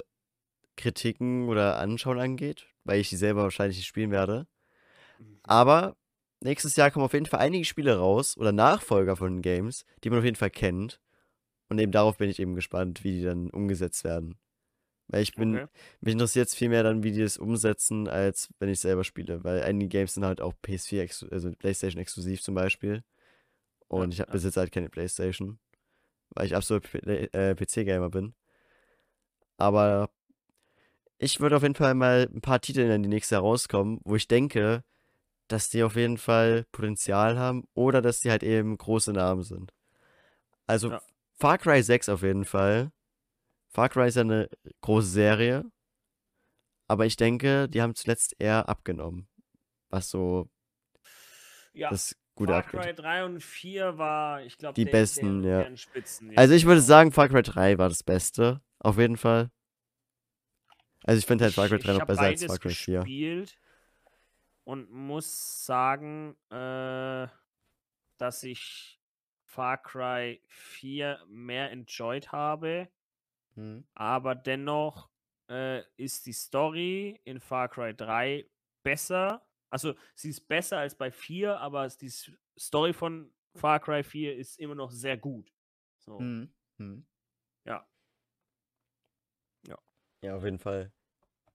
[0.76, 4.46] Kritiken oder Anschauen angeht, weil ich die selber wahrscheinlich nicht spielen werde.
[5.18, 5.38] Mhm.
[5.42, 5.96] Aber
[6.40, 10.18] nächstes Jahr kommen auf jeden Fall einige Spiele raus oder Nachfolger von Games, die man
[10.20, 11.00] auf jeden Fall kennt.
[11.68, 14.38] Und eben darauf bin ich eben gespannt, wie die dann umgesetzt werden.
[15.08, 15.66] Weil ich bin, okay.
[16.00, 19.44] mich interessiert es viel mehr dann, wie die das umsetzen, als wenn ich selber spiele.
[19.44, 23.04] Weil einige Games sind halt auch PS4, also PlayStation exklusiv zum Beispiel.
[23.88, 24.32] Und ja, ich habe ja.
[24.32, 25.58] bis jetzt halt keine PlayStation.
[26.30, 28.34] Weil ich absolut äh, PC-Gamer bin.
[29.58, 30.10] Aber
[31.18, 34.28] ich würde auf jeden Fall mal ein paar Titel in die nächste herauskommen, wo ich
[34.28, 34.84] denke,
[35.48, 39.72] dass die auf jeden Fall Potenzial haben oder dass die halt eben große Namen sind.
[40.66, 41.02] Also ja.
[41.38, 42.90] Far Cry 6 auf jeden Fall.
[43.68, 44.48] Far Cry ist ja eine
[44.80, 45.64] große Serie.
[46.88, 49.28] Aber ich denke, die haben zuletzt eher abgenommen.
[49.88, 50.48] Was so
[51.72, 51.90] ja.
[51.90, 55.76] das gute Far Cry 3 und 4 war, ich glaube, die der, besten, der, ja.
[55.76, 56.38] Spitzen, ja.
[56.38, 58.60] Also ich würde sagen, Far Cry 3 war das Beste.
[58.78, 59.50] Auf jeden Fall.
[61.04, 62.98] Also ich finde halt Far Cry 3 noch besser als Far Cry 4.
[63.00, 63.56] Gespielt
[64.66, 67.28] und muss sagen, äh,
[68.18, 69.00] dass ich
[69.44, 72.88] Far Cry 4 mehr enjoyed habe.
[73.54, 73.86] Hm.
[73.94, 75.08] Aber dennoch
[75.48, 78.50] äh, ist die Story in Far Cry 3
[78.82, 79.46] besser.
[79.70, 82.10] Also sie ist besser als bei 4, aber die
[82.58, 85.52] Story von Far Cry 4 ist immer noch sehr gut.
[85.98, 86.18] So.
[86.18, 86.52] Hm.
[86.78, 87.06] Hm.
[87.64, 87.88] Ja.
[89.68, 89.78] Ja.
[90.22, 90.92] Ja, auf jeden Fall.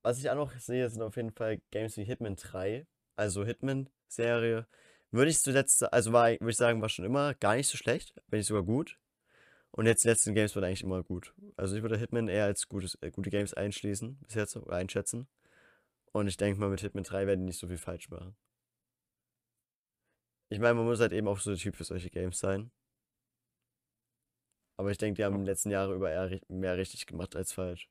[0.01, 2.87] Was ich auch noch sehe, sind auf jeden Fall Games wie Hitman 3
[3.21, 4.65] also Hitman-Serie,
[5.11, 8.15] würde ich zuletzt, also war, würde ich sagen, war schon immer gar nicht so schlecht,
[8.27, 8.97] wenn nicht sogar gut.
[9.69, 11.33] Und jetzt die letzten Games waren eigentlich immer gut.
[11.55, 15.27] Also ich würde Hitman eher als gutes, äh, gute Games einschließen, bis jetzt, oder einschätzen.
[16.11, 18.35] Und ich denke mal, mit Hitman 3 werden die nicht so viel falsch machen.
[20.49, 22.71] Ich meine, man muss halt eben auch so der Typ für solche Games sein.
[24.77, 27.53] Aber ich denke, die haben in den letzten Jahren über eher mehr richtig gemacht als
[27.53, 27.87] falsch.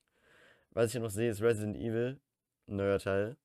[0.71, 2.21] Was ich hier noch sehe, ist Resident Evil,
[2.67, 3.37] ein neuer Teil.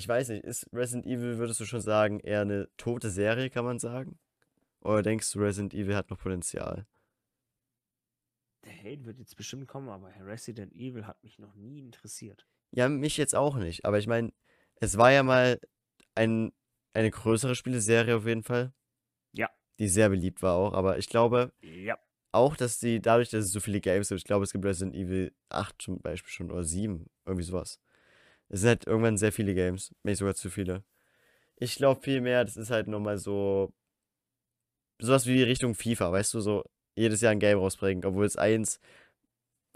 [0.00, 3.66] Ich weiß nicht, ist Resident Evil, würdest du schon sagen, eher eine tote Serie, kann
[3.66, 4.18] man sagen?
[4.80, 6.86] Oder denkst du, Resident Evil hat noch Potenzial?
[8.64, 12.46] Der Hate wird jetzt bestimmt kommen, aber Resident Evil hat mich noch nie interessiert.
[12.70, 13.84] Ja, mich jetzt auch nicht.
[13.84, 14.32] Aber ich meine,
[14.76, 15.60] es war ja mal
[16.14, 16.50] ein,
[16.94, 18.72] eine größere Spieleserie auf jeden Fall.
[19.32, 19.50] Ja.
[19.80, 20.72] Die sehr beliebt war auch.
[20.72, 21.98] Aber ich glaube Ja.
[22.32, 24.96] auch, dass die, dadurch, dass es so viele Games gibt, ich glaube, es gibt Resident
[24.96, 27.78] Evil 8 zum Beispiel schon oder 7, irgendwie sowas.
[28.50, 30.84] Es sind halt irgendwann sehr viele Games, wenn nicht sogar zu viele.
[31.56, 33.72] Ich glaube vielmehr, das ist halt nochmal so,
[34.98, 36.64] sowas wie Richtung FIFA, weißt du, so
[36.96, 38.80] jedes Jahr ein Game rausbringen, obwohl es eins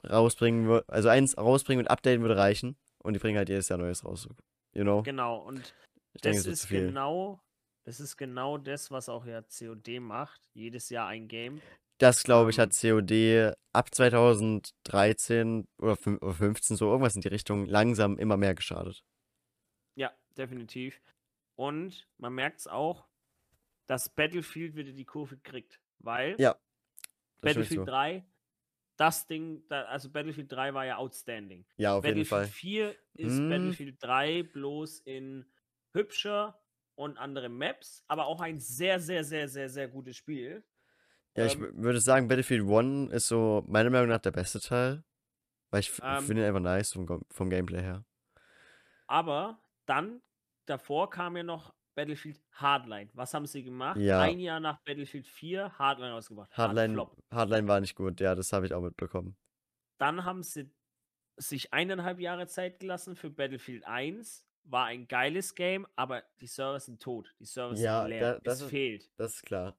[0.08, 2.76] rausbringen würde, also eins rausbringen und updaten würde reichen.
[2.98, 4.28] Und die bringen halt jedes Jahr Neues raus.
[4.72, 5.02] You know?
[5.02, 5.74] Genau, und
[6.14, 6.86] Ich denke, das wird ist viel.
[6.86, 7.40] genau,
[7.84, 10.40] das ist genau das, was auch ja COD macht.
[10.52, 11.60] Jedes Jahr ein Game.
[11.98, 17.20] Das, glaube ich, Ähm, hat COD ab 2013 oder, fün- oder 15 so irgendwas in
[17.22, 19.04] die Richtung langsam immer mehr geschadet.
[19.96, 21.00] Ja, definitiv.
[21.56, 23.06] Und man merkt es auch,
[23.86, 25.80] dass Battlefield wieder die Kurve kriegt.
[26.00, 26.56] Weil Ja.
[27.40, 27.84] Battlefield zu.
[27.86, 28.26] 3,
[28.96, 31.66] das Ding, also Battlefield 3 war ja outstanding.
[31.76, 32.46] Ja, auf jeden Battlefield Fall.
[32.46, 33.48] 4 ist Hm.
[33.48, 35.46] Battlefield 3 bloß in
[35.94, 36.60] hübscher
[36.96, 40.64] und andere Maps, aber auch ein sehr, sehr, sehr, sehr, sehr gutes Spiel.
[41.36, 44.60] Ja, ich Ähm, wü- würde sagen, Battlefield 1 ist so meiner Meinung nach der beste
[44.60, 45.02] Teil.
[45.70, 48.04] Weil ich Ähm, finde ihn einfach nice vom, vom Gameplay her.
[49.06, 50.22] Aber dann,
[50.66, 53.10] davor kam ja noch Battlefield Hardline.
[53.14, 53.98] Was haben sie gemacht?
[53.98, 54.20] Ja.
[54.20, 57.06] Ein Jahr nach Battlefield 4 Hardline ein Hardline.
[57.32, 59.36] Hardline war nicht gut, ja, das habe ich auch mitbekommen.
[59.98, 60.70] Dann haben sie
[61.36, 64.46] sich eineinhalb Jahre Zeit gelassen für Battlefield 1.
[64.64, 67.34] War ein geiles Game, aber die Server sind tot.
[67.38, 68.34] Die Server Ja, sind leer.
[68.34, 69.10] da- das es ist- fehlt.
[69.16, 69.76] Das ist klar.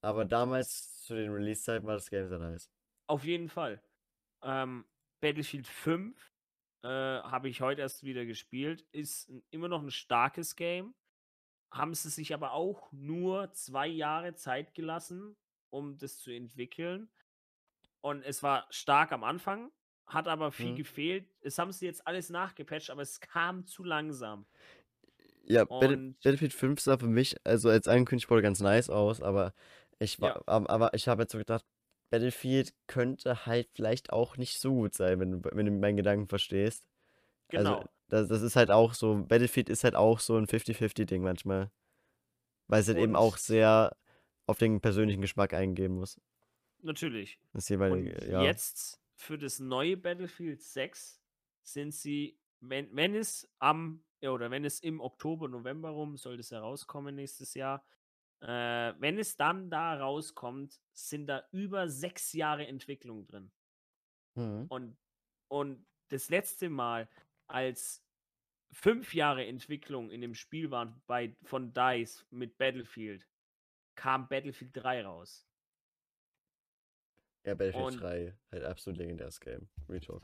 [0.00, 2.70] Aber damals zu den Release-Zeiten war das Game sehr nice.
[3.06, 3.82] Auf jeden Fall.
[4.42, 4.86] Ähm,
[5.20, 6.32] Battlefield 5
[6.82, 8.82] äh, habe ich heute erst wieder gespielt.
[8.92, 10.94] Ist immer noch ein starkes Game.
[11.72, 15.36] Haben sie sich aber auch nur zwei Jahre Zeit gelassen,
[15.70, 17.10] um das zu entwickeln.
[18.02, 19.72] Und es war stark am Anfang,
[20.06, 20.74] hat aber viel Mhm.
[20.74, 21.30] gefehlt.
[21.40, 24.46] Es haben sie jetzt alles nachgepatcht, aber es kam zu langsam.
[25.44, 29.54] Ja, Und Battlefield 5 sah für mich, also als angekündigt wurde, ganz nice aus, aber
[29.98, 30.42] ich war, Ja.
[30.46, 31.64] aber, ich habe jetzt so gedacht,
[32.10, 36.28] Battlefield könnte halt vielleicht auch nicht so gut sein, wenn du, wenn du meinen Gedanken
[36.28, 36.84] verstehst.
[37.48, 37.76] genau.
[37.76, 41.70] Also, das, das ist halt auch so, Battlefield ist halt auch so ein 50-50-Ding manchmal.
[42.68, 43.96] Weil es halt eben auch sehr
[44.46, 46.18] auf den persönlichen Geschmack eingehen muss.
[46.82, 47.38] natürlich.
[47.52, 48.42] Das Und ja.
[48.42, 51.20] jetzt für das neue Battlefield 6
[51.62, 56.36] sind sie, wenn, wenn es am, ja, oder wenn es im Oktober, November rum, soll
[56.36, 57.84] das herauskommen nächstes Jahr,
[58.40, 63.50] äh, wenn es dann da rauskommt, sind da über sechs Jahre Entwicklung drin.
[64.34, 64.66] Mhm.
[64.68, 64.96] Und,
[65.48, 67.08] und das letzte Mal,
[67.46, 68.04] als
[68.70, 73.26] fünf Jahre Entwicklung in dem Spiel waren bei, von DICE mit Battlefield,
[73.94, 75.46] kam Battlefield 3 raus.
[77.44, 79.68] Ja, Battlefield und- 3, halt absolut legendäres Game.
[79.88, 80.22] Retalk.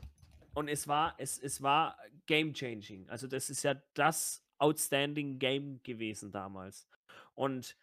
[0.53, 3.09] Und es war, es, es war game changing.
[3.09, 6.87] Also das ist ja das outstanding Game gewesen damals.
[7.33, 7.75] Und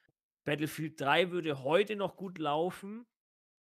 [0.44, 3.06] Battlefield 3 würde heute noch gut laufen,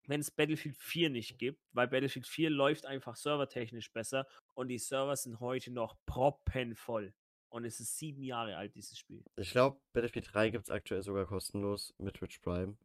[0.07, 4.79] wenn es Battlefield 4 nicht gibt, weil Battlefield 4 läuft einfach servertechnisch besser und die
[4.79, 7.15] Server sind heute noch proppenvoll.
[7.49, 9.25] Und es ist sieben Jahre alt, dieses Spiel.
[9.37, 12.77] Ich glaube, Battlefield 3 gibt es aktuell sogar kostenlos mit Twitch Prime.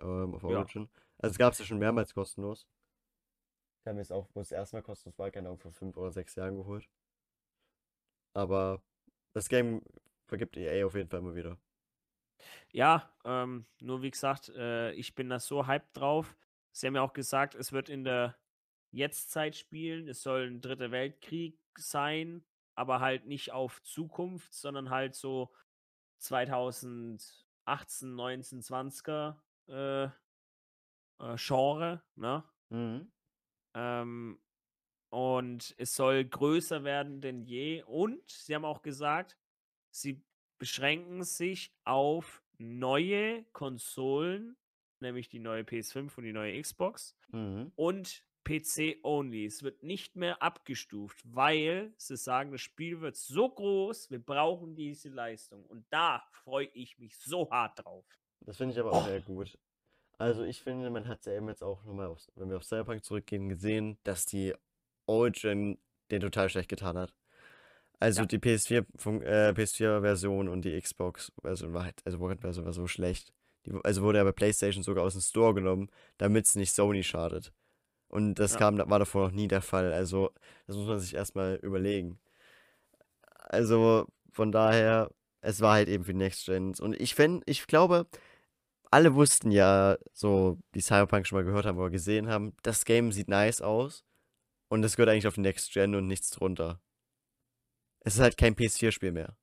[0.00, 0.58] Ähm, auf Ja.
[0.58, 0.88] Origin.
[1.18, 2.68] Also es gab es ja schon mehrmals kostenlos.
[3.80, 6.12] Ich habe mir jetzt auch, wo es erstmal kostenlos war, keine Ahnung, vor fünf oder
[6.12, 6.88] sechs Jahren geholt.
[8.32, 8.82] Aber
[9.32, 9.82] das Game
[10.26, 11.58] vergibt EA auf jeden Fall immer wieder.
[12.72, 16.36] Ja, ähm, nur wie gesagt, äh, ich bin da so hyped drauf.
[16.72, 18.36] Sie haben ja auch gesagt, es wird in der
[18.90, 20.08] Jetztzeit spielen.
[20.08, 25.52] Es soll ein dritter Weltkrieg sein, aber halt nicht auf Zukunft, sondern halt so
[26.18, 29.36] 2018, 19, 20er
[29.68, 32.44] äh, äh, Genre, ne?
[32.70, 33.12] Mhm.
[33.74, 34.40] Ähm,
[35.10, 37.82] und es soll größer werden denn je.
[37.84, 39.38] Und sie haben auch gesagt,
[39.92, 40.24] sie
[40.58, 44.56] beschränken sich auf neue Konsolen,
[45.00, 47.72] nämlich die neue PS5 und die neue Xbox Mhm.
[47.76, 49.46] und PC only.
[49.46, 54.76] Es wird nicht mehr abgestuft, weil sie sagen, das Spiel wird so groß, wir brauchen
[54.76, 55.64] diese Leistung.
[55.64, 58.04] Und da freue ich mich so hart drauf.
[58.40, 59.10] Das finde ich aber auch Oh.
[59.10, 59.58] eher gut.
[60.18, 63.02] Also ich finde, man hat ja eben jetzt auch nochmal, auf, wenn wir auf Cyberpunk
[63.02, 64.54] zurückgehen, gesehen, dass die
[65.06, 65.78] Origin
[66.10, 67.14] den total schlecht getan hat.
[68.00, 68.26] Also Ja.
[68.26, 73.32] die PS4, Fun- äh, PS4-Version und die Xbox-Version war halt, also One-Version war so schlecht.
[73.66, 75.88] Die, also wurde ja bei PlayStation sogar aus dem Store genommen,
[76.18, 77.52] damit es nicht Sony schadet.
[78.08, 78.58] Und das Ja.
[78.58, 79.92] kam, war davor noch nie der Fall.
[79.92, 80.30] Also
[80.66, 82.18] das muss man sich erstmal überlegen.
[83.48, 86.80] Also von daher, es war halt eben für die Next Gens.
[86.80, 88.06] Und ich finde, ich glaube,
[88.90, 93.12] alle wussten ja, so, die Cyberpunk schon mal gehört haben oder gesehen haben, das Game
[93.12, 94.04] sieht nice aus.
[94.68, 96.80] Und es gehört eigentlich auf die Next Gen und nichts drunter.
[98.04, 99.36] Es ist halt kein PS4-Spiel mehr.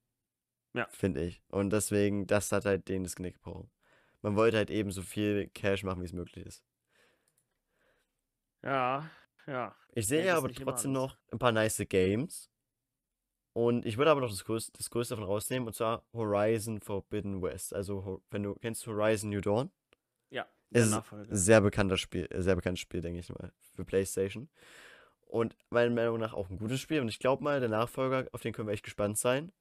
[0.74, 0.88] Ja.
[0.91, 1.41] Finde ich.
[1.49, 3.70] Und deswegen, das hat halt denen das Knick gebrochen.
[4.22, 6.64] Man wollte halt eben so viel Cash machen, wie es möglich ist.
[8.64, 9.09] Ja,
[9.47, 9.76] ja.
[9.93, 12.49] Ich sehe ja aber trotzdem noch ein paar nice Games.
[13.53, 17.41] Und ich würde aber noch das Größte, das Größte davon rausnehmen, und zwar Horizon Forbidden
[17.41, 17.74] West.
[17.74, 19.72] Also, wenn du kennst Horizon New Dawn,
[20.30, 21.36] Ja, Es ist Nachfolger.
[21.36, 24.47] sehr bekannter Spiel, sehr bekanntes Spiel, denke ich mal, für PlayStation.
[25.32, 26.99] Und meiner Meinung nach auch ein gutes Spiel.
[26.99, 29.53] Und ich glaube mal, der Nachfolger, auf den können wir echt gespannt sein.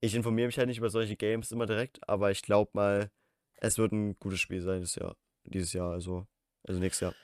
[0.00, 3.10] Ich informiere mich halt nicht über solche Games immer direkt, aber ich glaube mal,
[3.56, 5.16] es wird ein gutes Spiel sein dieses Jahr.
[5.46, 6.26] Dieses Jahr, also,
[6.62, 7.14] also nächstes Jahr.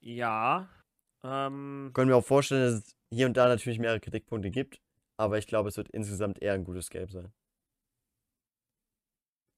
[0.00, 0.68] Ja,
[1.22, 4.80] ähm, Können wir auch vorstellen, dass es hier und da natürlich mehrere Kritikpunkte gibt,
[5.16, 7.32] aber ich glaube, es wird insgesamt eher ein gutes Game sein.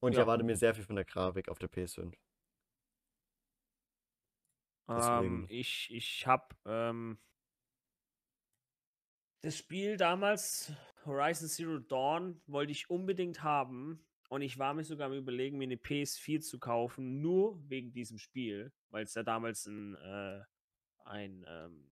[0.00, 0.22] Und ich Ja.
[0.22, 2.14] erwarte mir sehr viel von der Grafik auf der PS5.
[4.90, 7.18] Ähm, ich, ich habe ähm,
[9.42, 10.72] das Spiel damals,
[11.04, 14.04] Horizon Zero Dawn, wollte ich unbedingt haben.
[14.28, 18.18] Und ich war mir sogar am überlegen, mir eine PS4 zu kaufen, nur wegen diesem
[18.18, 20.44] Spiel, weil es ja damals ein, äh,
[21.04, 21.90] ein ähm,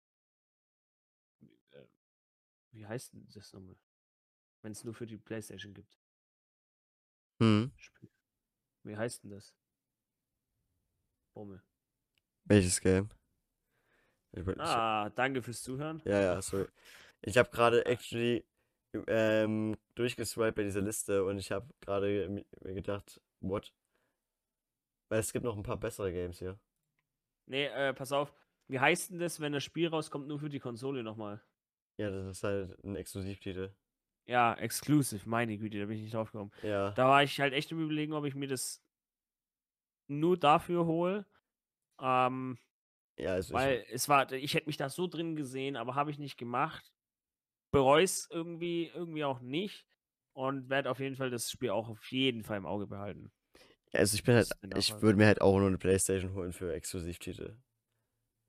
[1.41, 1.87] wie- äh,
[2.71, 3.77] wie heißt denn das nochmal?
[4.63, 6.01] Wenn es nur für die PlayStation gibt.
[7.43, 7.73] Hm.
[7.77, 8.11] Spiel.
[8.85, 9.55] Wie heißt denn das?
[11.35, 11.63] Bummel.
[12.45, 13.09] Welches Game?
[14.59, 16.01] Ah, danke fürs Zuhören.
[16.05, 16.67] ja, ja, sorry.
[17.21, 18.45] Ich habe gerade actually
[19.07, 23.73] ähm, durchgeswiped bei dieser Liste und ich habe gerade mi- mir gedacht, what?
[25.09, 26.59] Weil es gibt noch ein paar bessere Games hier.
[27.47, 28.33] Nee, äh, pass auf.
[28.69, 31.43] Wie heißt denn das, wenn das Spiel rauskommt, nur für die Konsole nochmal?
[31.99, 33.75] Ja, das ist halt ein Exklusivtitel.
[34.25, 36.53] Ja, exclusive, meine Güte, da bin ich nicht drauf gekommen.
[36.63, 36.93] Ja.
[36.93, 38.83] Da war ich halt echt im Überlegen, ob ich mir das
[40.09, 41.27] nur dafür hole.
[42.03, 42.59] Ähm,
[43.17, 46.19] Ja, ich, weil es war, ich hätte mich da so drin gesehen, aber habe ich
[46.19, 46.93] nicht gemacht.
[47.71, 49.87] Bereue es irgendwie, irgendwie auch nicht.
[50.35, 53.31] Und werde auf jeden Fall das Spiel auch auf jeden Fall im Auge behalten.
[53.93, 56.53] also ich bin halt, ist der ich würde mir halt auch nur eine Playstation holen
[56.53, 57.57] für Exklusivtitel.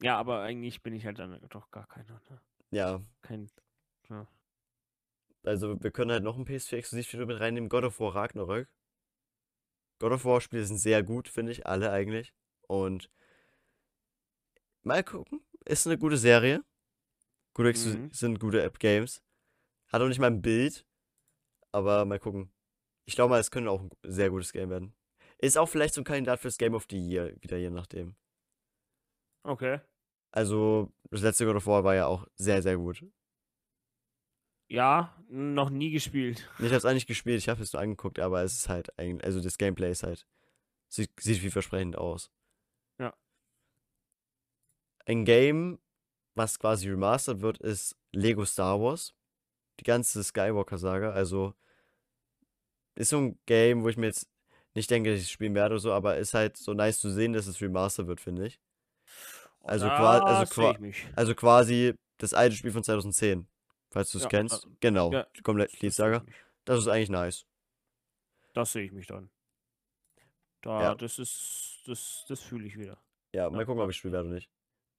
[0.01, 2.21] Ja, aber eigentlich bin ich halt dann doch gar keiner.
[2.29, 2.41] Ne?
[2.71, 3.49] Ja, Kein.
[4.09, 4.27] Ja.
[5.43, 7.69] also wir können halt noch ein PS4-Exklusivtitel mit reinnehmen.
[7.69, 8.69] God of War Ragnarök.
[9.99, 12.33] God of War Spiele sind sehr gut, finde ich, alle eigentlich.
[12.67, 13.09] Und
[14.83, 16.63] mal gucken, ist eine gute Serie.
[17.53, 18.11] Gute Mhm.
[18.11, 19.21] sind gute App-Games.
[19.91, 20.85] Hat auch nicht mal ein Bild,
[21.71, 22.51] aber mal gucken.
[23.05, 24.95] Ich glaube mal, es könnte auch ein sehr gutes Game werden.
[25.37, 28.15] Ist auch vielleicht so ein Kandidat fürs Game of the Year, wieder je nachdem.
[29.43, 29.81] Okay.
[30.31, 33.05] Also, das letzte God of War war ja auch sehr, sehr gut.
[34.69, 36.49] Ja, noch nie gespielt.
[36.59, 39.23] Ich habe es eigentlich gespielt, ich habe es nur angeguckt, aber es ist halt eigentlich,
[39.25, 40.25] also das Gameplay ist halt,
[40.89, 42.31] sieht, sieht vielversprechend aus.
[45.05, 45.79] Ein Game,
[46.35, 49.13] was quasi remastered wird, ist Lego Star Wars.
[49.79, 51.53] Die ganze Skywalker-Saga, also
[52.95, 54.29] ist so ein Game, wo ich mir jetzt
[54.75, 57.09] nicht denke, dass ich es spielen werde oder so, aber ist halt so nice zu
[57.09, 58.59] sehen, dass es remastered wird, finde ich.
[59.61, 61.05] Also Da qua- also qua- ich.
[61.15, 63.47] Also quasi das alte Spiel von 2010,
[63.89, 64.65] falls du es Ja, kennst.
[64.65, 65.95] äh, Genau, ja, komplett ich mich.
[66.65, 67.45] Das ist eigentlich nice.
[68.53, 69.29] Das sehe ich mich dann.
[70.61, 70.95] Da, Ja.
[70.95, 73.01] das ist, das, das fühle ich wieder.
[73.33, 74.49] Ja, mal gucken, ob ich spiele oder nicht.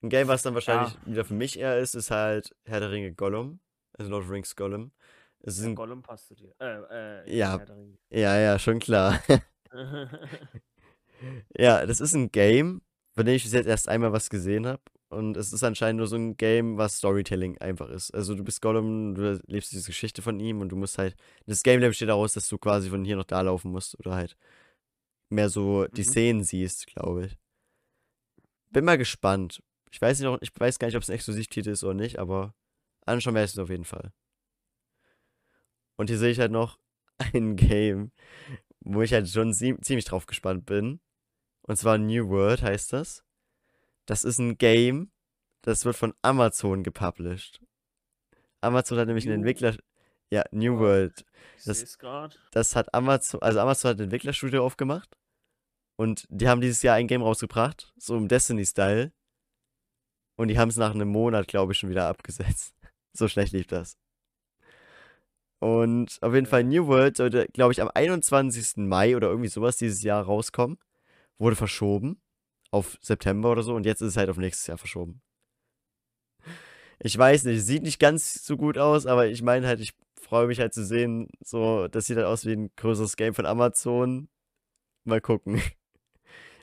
[0.05, 1.01] Ein Game, was dann wahrscheinlich Ja.
[1.07, 3.59] wieder für mich eher ist, ist halt Herr der Ringe Gollum.
[3.97, 4.93] Also Lord of Rings Gollum.
[5.41, 6.55] Es Ja, Gollum passt zu dir.
[6.61, 7.65] Äh, äh, Ja.
[8.11, 9.23] Ja, ja, schon klar.
[11.57, 12.83] ja, das ist ein Game,
[13.15, 14.83] von dem ich bis jetzt erst einmal was gesehen habe.
[15.09, 18.11] Und es ist anscheinend nur so ein Game, was Storytelling einfach ist.
[18.13, 21.17] Also du bist Gollum, du lebst diese Geschichte von ihm und du musst halt.
[21.47, 24.37] Das Gameplay besteht daraus, dass du quasi von hier nach da laufen musst oder halt
[25.31, 26.07] mehr so die Mhm.
[26.07, 27.39] Szenen siehst, glaube ich.
[28.71, 29.63] Bin mal gespannt.
[29.95, 32.53] Ich weiß nicht ich weiß gar nicht, ob es ein Exklusivtitel ist oder nicht, aber
[33.07, 34.13] anschauen werde ich es auf jeden Fall.
[35.97, 36.81] Und hier sehe ich halt noch
[37.33, 38.11] ein Game,
[38.81, 41.01] wo ich halt schon zie- ziemlich drauf gespannt bin.
[41.63, 43.23] Und zwar New World heißt das.
[44.07, 45.13] Das ist ein Game,
[45.63, 47.61] das wird von Amazon gepublished.
[48.63, 49.77] Amazon hat nämlich einen New- Entwickler.
[50.31, 50.81] Ja, New Oh.
[50.81, 51.25] World.
[51.65, 51.97] Das-.
[52.51, 55.17] Das hat Amazon, also Amazon hat ein Entwicklerstudio aufgemacht.
[55.97, 59.13] Und die haben dieses Jahr ein Game rausgebracht, so im Destiny-Style.
[60.37, 62.75] Und die haben es nach einem Monat, glaube ich, schon wieder abgesetzt.
[63.13, 63.97] so schlecht lief das.
[65.61, 66.47] Und auf jeden.
[66.47, 68.77] Fall New World sollte, glaube ich, am 21.
[68.79, 70.79] Mai oder irgendwie sowas dieses Jahr rauskommen.
[71.39, 72.21] Wurde verschoben
[72.75, 75.23] auf September oder so und jetzt ist es halt auf nächstes Jahr verschoben.
[76.99, 80.49] Ich weiß nicht, sieht nicht ganz so gut aus, aber ich meine halt, ich freue
[80.49, 84.29] mich halt zu sehen, so, das sieht halt aus wie ein größeres Game von Amazon.
[85.05, 85.63] Mal gucken.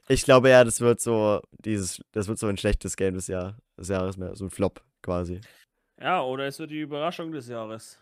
[0.08, 3.58] Ich glaube ja, das wird so dieses, das wird so ein schlechtes Game des, Jahr,
[3.78, 5.40] des Jahres mehr, so ein Flop quasi.
[6.00, 8.00] Ja, oder es wird die Überraschung des Jahres.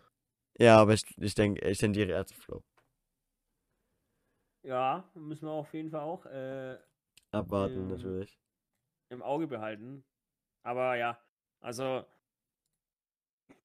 [0.57, 2.63] Ja, aber ich, ich denke, ich tendiere eher zu Flop.
[4.65, 6.77] Ja, müssen wir auf jeden Fall auch äh,
[7.31, 8.39] Abwarten Ähm, natürlich.
[9.09, 10.03] im Auge behalten.
[10.63, 11.19] Aber ja,
[11.61, 12.05] also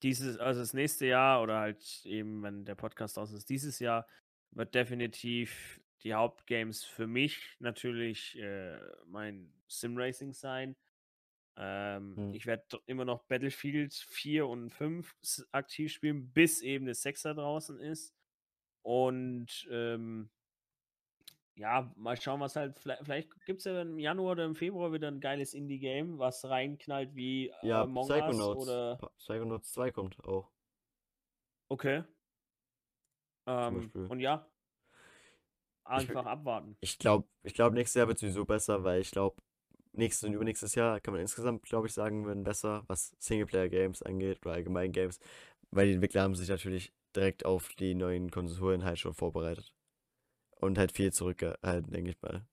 [0.03, 4.07] dieses, also das nächste Jahr oder halt eben, wenn der Podcast aus ist, dieses Jahr
[4.55, 10.76] wird definitiv die Hauptgames für mich natürlich äh, mein Simracing sein.
[11.57, 12.34] Ähm, Hm.
[12.34, 17.34] Ich werde immer noch Battlefield 4 und 5 s- aktiv spielen, bis eben das 6er
[17.34, 18.14] draußen ist.
[18.82, 20.30] Und ähm,
[21.57, 22.78] ja, mal schauen, was halt.
[22.78, 26.44] Vielleicht, vielleicht gibt es ja im Januar oder im Februar wieder ein geiles Indie-Game, was
[26.44, 28.68] reinknallt wie Ja, Among Psychonauts.
[28.68, 28.98] oder.
[29.18, 30.50] Psychonauts 2 kommt auch.
[31.70, 32.05] Okay.
[33.46, 34.50] Ähm, und ja.
[35.93, 36.76] Ich Einfach abwarten.
[36.80, 39.37] Ich glaube, ich glaube, nächstes Jahr wird sowieso besser, weil ich glaube,
[39.93, 44.41] nächstes und übernächstes Jahr kann man insgesamt, glaube ich, sagen, werden besser, was Singleplayer-Games angeht
[44.47, 45.18] oder allgemein Games,
[45.72, 49.74] weil die Entwickler haben sich natürlich direkt auf die neuen Konsolen halt schon vorbereitet.
[50.61, 52.47] Und halt viel zurückgehalten, denke ich mal.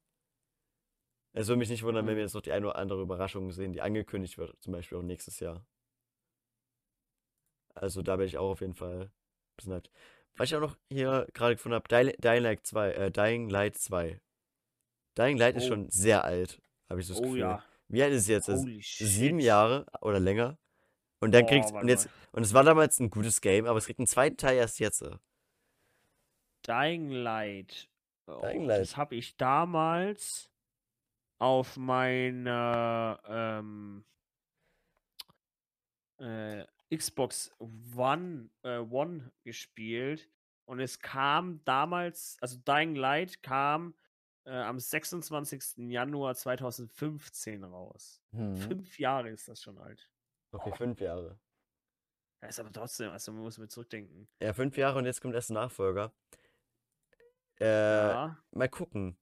[1.33, 2.15] Es würde mich nicht wundern, wenn Mhm.
[2.15, 5.01] wir jetzt noch die eine oder andere Überraschung sehen, die angekündigt wird, zum Beispiel auch
[5.03, 5.65] nächstes Jahr.
[7.75, 9.11] Also da bin ich auch auf jeden Fall ein
[9.57, 9.91] bisschen hyped.
[10.37, 13.77] Was ich auch noch hier gerade gefunden habe, Dying, Dying Light 2, äh, Dying Light
[13.77, 14.19] 2.
[15.17, 15.69] Dying Light ist Oh.
[15.69, 17.39] schon sehr alt, habe ich so das Oh Gefühl.
[17.39, 17.63] ja.
[17.89, 18.47] Wie alt ist es jetzt?
[18.47, 19.39] Holy Sieben.
[19.39, 20.57] Jahre oder länger.
[21.19, 23.77] Und dann Boah, kriegst warte und jetzt und es war damals ein gutes Game, aber
[23.77, 25.03] es kriegt einen zweiten Teil erst jetzt.
[26.65, 27.89] Dying Light.
[28.27, 28.97] Oh, Dying Das Light.
[28.97, 30.49] habe ich damals
[31.39, 34.05] auf meiner ähm,
[36.19, 37.51] äh, Xbox
[37.95, 40.29] One, äh, One gespielt.
[40.65, 43.95] Und es kam damals, also Dying Light kam
[44.45, 45.89] äh, am 26.
[45.89, 48.21] Januar 2015 raus.
[48.31, 48.55] Mhm.
[48.57, 50.09] Fünf Jahre ist das schon alt.
[50.51, 51.39] Okay, fünf Jahre.
[52.41, 54.27] Ja, ist aber trotzdem, also man muss mir zurückdenken.
[54.41, 56.13] Ja, fünf Jahre und jetzt kommt erst ein Nachfolger.
[57.59, 58.37] Äh, Ja.
[58.51, 59.17] mal gucken.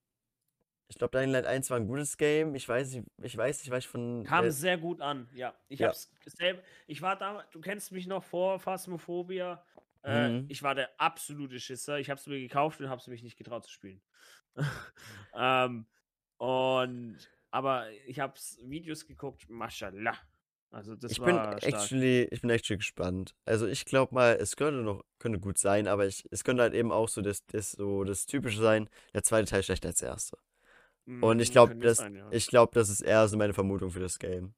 [0.89, 2.55] Ich glaube, Dying Light 1 war ein gutes Game.
[2.55, 4.23] Ich weiß nicht, ich weiß nicht, was ich von.
[4.23, 5.53] Kam äh, sehr gut an, ja.
[5.69, 5.87] Ich Ja.
[5.89, 9.63] hab's selber, ich war da, du kennst mich noch vor Phasmophobia.
[10.03, 10.45] Äh, Mhm.
[10.49, 11.99] Ich war der absolute Schisser.
[11.99, 14.01] Ich hab's mir gekauft und hab's mich nicht getraut zu spielen.
[15.35, 15.85] ähm,
[16.37, 17.17] und,
[17.51, 20.17] aber ich hab's Videos geguckt, mashallah.
[20.71, 21.63] Also das ich bin war stark.
[21.63, 23.35] actually, ich bin actually gespannt.
[23.45, 26.73] Also ich glaube mal, es könnte noch, könnte gut sein, aber ich, es könnte halt
[26.75, 30.09] eben auch so das, das, so das Typische sein, der zweite Teil schlechter als der
[30.09, 30.37] erste.
[31.21, 32.31] Und ich glaube, das, sein, ja.
[32.31, 34.53] ich glaube, das ist eher so meine Vermutung für das Game.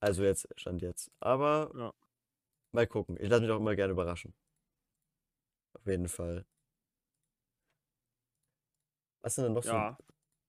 [0.00, 1.10] Also jetzt, stand jetzt.
[1.20, 1.92] Aber Ja.
[2.72, 3.16] mal gucken.
[3.20, 4.34] Ich lasse mich auch immer gerne überraschen.
[5.74, 6.46] Auf jeden Fall.
[9.22, 9.96] Was sind denn noch ja.
[9.98, 10.04] so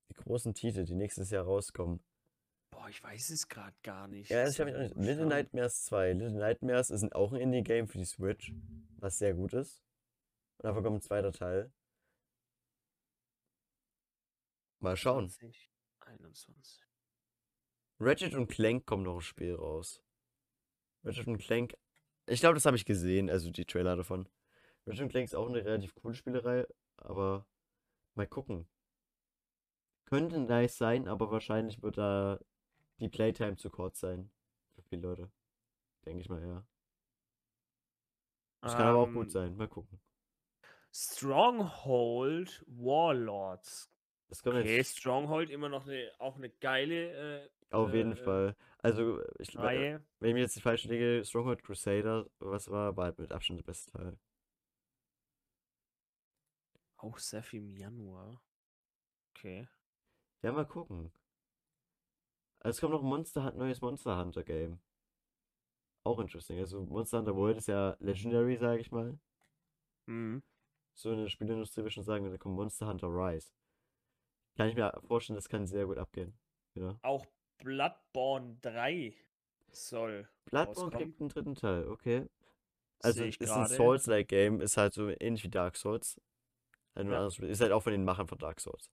[0.09, 2.01] die großen Titel, die nächstes Jahr rauskommen?
[2.71, 4.29] Boah, ich weiß es gerade gar nicht.
[4.29, 4.95] Ja, Das das habe ich auch nicht.
[4.95, 5.25] Little.
[5.25, 6.13] Nightmares 2.
[6.13, 8.53] Little Nightmares ist auch ein Indie-Game für die Switch,
[8.97, 9.83] was sehr gut ist.
[10.57, 11.71] Und dafür kommt ein zweiter Teil.
[14.81, 15.29] Mal schauen.
[15.29, 15.71] 20,
[16.01, 16.81] 21.
[17.99, 20.03] Ratchet und Clank kommt noch ein Spiel raus.
[21.03, 21.75] Ratchet und Clank,
[22.27, 24.27] ich glaube, das habe ich gesehen, also die Trailer davon.
[24.87, 26.65] Ratchet und Clank ist auch eine relativ coole Spielerei,
[26.97, 27.45] aber
[28.15, 28.67] mal gucken.
[30.05, 32.39] Könnte nice sein, aber wahrscheinlich wird da
[32.99, 34.31] die Playtime zu kurz sein.
[34.75, 35.31] Für viele Leute.
[36.05, 36.65] Denke ich mal, ja.
[38.61, 39.55] Das kann aber auch gut Ähm, sein.
[39.57, 39.99] Mal gucken.
[40.91, 43.90] Stronghold Warlords.
[44.31, 48.15] Das kommt Okay, jetzt Stronghold immer noch eine, auch eine geile äh, auf jeden äh,
[48.15, 48.55] Fall.
[48.79, 50.01] Also, ich, Reihe.
[50.19, 53.59] wenn ich mir jetzt nicht falsch lege, Stronghold Crusader, was war, war halt mit Abstand
[53.59, 54.17] der beste Teil.
[56.95, 58.41] Auch sehr viel im Januar.
[59.35, 59.67] Okay.
[60.43, 61.11] Ja, mal gucken.
[62.59, 64.79] Also, es kommt noch ein Monster, neues Monster Hunter Game.
[66.05, 66.57] Auch interesting.
[66.57, 69.19] Also Monster Hunter World ist ja legendary, sage ich mal.
[70.05, 70.41] Mhm.
[70.93, 73.51] So in der Spielindustrie würde ich schon sagen, da kommt Monster Hunter Rise.
[74.57, 76.33] Kann ich mir vorstellen, das kann sehr gut abgehen.
[76.75, 76.97] Ja.
[77.01, 77.25] Auch
[77.57, 79.13] Bloodborne 3
[79.71, 80.91] soll Bloodborne rauskommen.
[80.91, 82.27] kriegt einen dritten Teil, okay.
[83.01, 83.75] Also ich ist ein gerade.
[83.75, 86.19] Souls-like Game, ist halt so ähnlich wie Dark Souls.
[86.95, 87.27] Ein Ja.
[87.27, 88.89] Ist halt auch von den Machern von Dark Souls.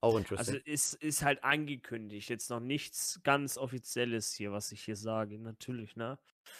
[0.00, 0.62] Auch Also interesting.
[0.64, 5.94] es ist halt angekündigt, jetzt noch nichts ganz Offizielles hier, was ich hier sage, natürlich,
[5.96, 6.18] ne?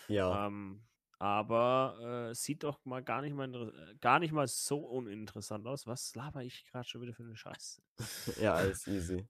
[0.08, 0.82] ja, Ähm,
[1.20, 5.86] aber äh, sieht doch mal gar nicht mal, gar nicht mal so uninteressant aus.
[5.86, 7.82] Was laber ich gerade schon wieder für eine Scheiße?
[8.40, 9.28] ja, alles easy.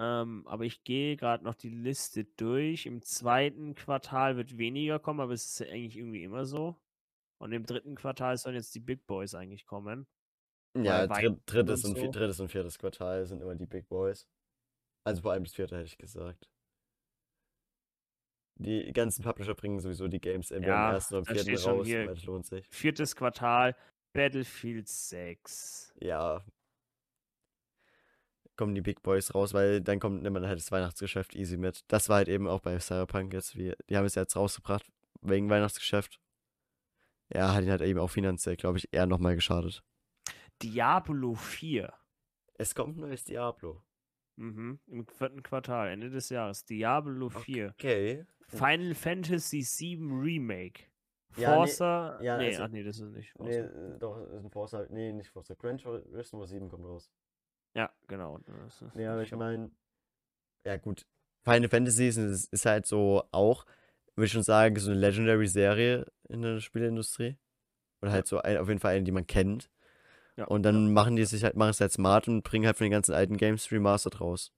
[0.00, 2.86] Ähm, aber ich gehe gerade noch die Liste durch.
[2.86, 6.76] Im zweiten Quartal wird weniger kommen, aber es ist ja eigentlich irgendwie immer so.
[7.40, 10.08] Und im dritten Quartal sollen jetzt die Big Boys eigentlich kommen.
[10.76, 12.10] Ja, dritt, drittes, und und, so.
[12.10, 14.28] drittes und viertes Quartal sind immer die Big Boys.
[15.04, 16.50] Also vor allem das vierte hätte ich gesagt.
[18.58, 21.64] Die ganzen Publisher bringen sowieso die Games entweder Ja, am ersten oder am da vierten
[21.64, 22.66] raus, weil das lohnt sich.
[22.70, 23.76] Viertes Quartal,
[24.12, 25.94] Battlefield 6.
[26.00, 26.44] Ja.
[28.56, 31.84] Kommen die Big Boys raus, weil dann kommt nimmt man halt das Weihnachtsgeschäft easy mit.
[31.86, 33.56] Das war halt eben auch bei Cyberpunk jetzt.
[33.56, 34.90] Wie, die haben es jetzt rausgebracht
[35.20, 36.18] wegen Weihnachtsgeschäft.
[37.32, 39.84] Ja, hat ihn halt eben auch finanziell, glaube ich, eher nochmal geschadet.
[40.62, 41.92] Diablo 4.
[42.54, 43.82] Es kommt ein neues Diablo.
[44.38, 44.78] Mhm.
[44.86, 46.64] Im vierten Quartal, Ende des Jahres.
[46.64, 47.70] Diablo 4.
[47.70, 48.24] Okay.
[48.46, 50.84] Final Fantasy 7 Remake.
[51.36, 52.18] Ja, nee, Forza.
[52.22, 53.38] ja, nee, also- ach nee, das ist nicht.
[53.38, 53.94] Nee, Forza.
[53.94, 54.86] äh, doch, ist ein Forza.
[54.90, 55.54] Nee, nicht Forza.
[55.54, 57.10] Gran Turismo 7 kommt raus.
[57.74, 58.38] Ja, genau.
[58.46, 59.70] das ist Nee, aber ich meine,
[60.64, 61.06] ja gut.
[61.44, 63.66] Final Fantasy ist, ist, ist halt so auch,
[64.14, 67.36] würde ich schon sagen, so eine Legendary-Serie in der Spieleindustrie.
[68.00, 69.68] Oder halt so ein, auf jeden Fall eine, die man kennt.
[70.38, 72.84] Ja, Und dann machen die sich halt, machen es halt smart und bringen halt von
[72.84, 74.52] den ganzen alten Games Remastered raus.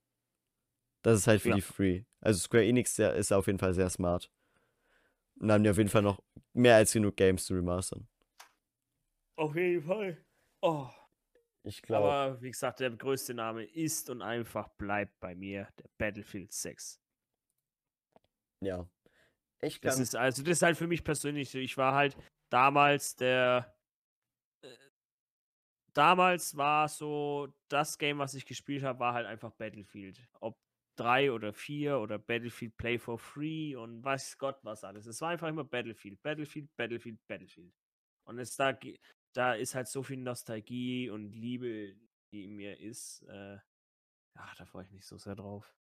[1.01, 1.55] Das ist halt für Ja.
[1.55, 2.03] die free.
[2.19, 4.31] Also Square Enix ist auf jeden Fall sehr smart.
[5.39, 6.21] Und dann haben die auf jeden Fall noch
[6.53, 8.07] mehr als genug Games zu remastern.
[9.37, 10.23] Auf jeden Fall.
[10.61, 10.87] Oh.
[11.63, 12.11] Ich glaube.
[12.11, 16.99] Aber wie gesagt, der größte Name ist und einfach bleibt bei mir der Battlefield 6.
[18.63, 18.87] Ja.
[19.61, 20.03] Ich Das kann.
[20.03, 21.55] ist also das ist halt für mich persönlich.
[21.55, 22.15] Ich war halt
[22.51, 23.75] damals der
[25.93, 30.21] damals war so das Game, was ich gespielt habe, war halt einfach Battlefield.
[30.39, 30.57] Ob
[30.97, 35.05] drei oder vier oder Battlefield Play for Free und weiß Gott was alles.
[35.05, 37.73] Es war einfach immer Battlefield, Battlefield, Battlefield, Battlefield.
[38.27, 38.77] Und es da
[39.33, 41.95] da ist halt so viel Nostalgie und Liebe,
[42.33, 43.23] die in mir ist.
[43.23, 43.55] Äh,
[44.35, 45.73] ja, da freue ich mich so sehr drauf.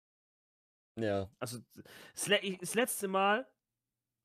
[0.97, 1.31] ja.
[1.39, 1.59] Also
[2.15, 3.51] das letzte Mal,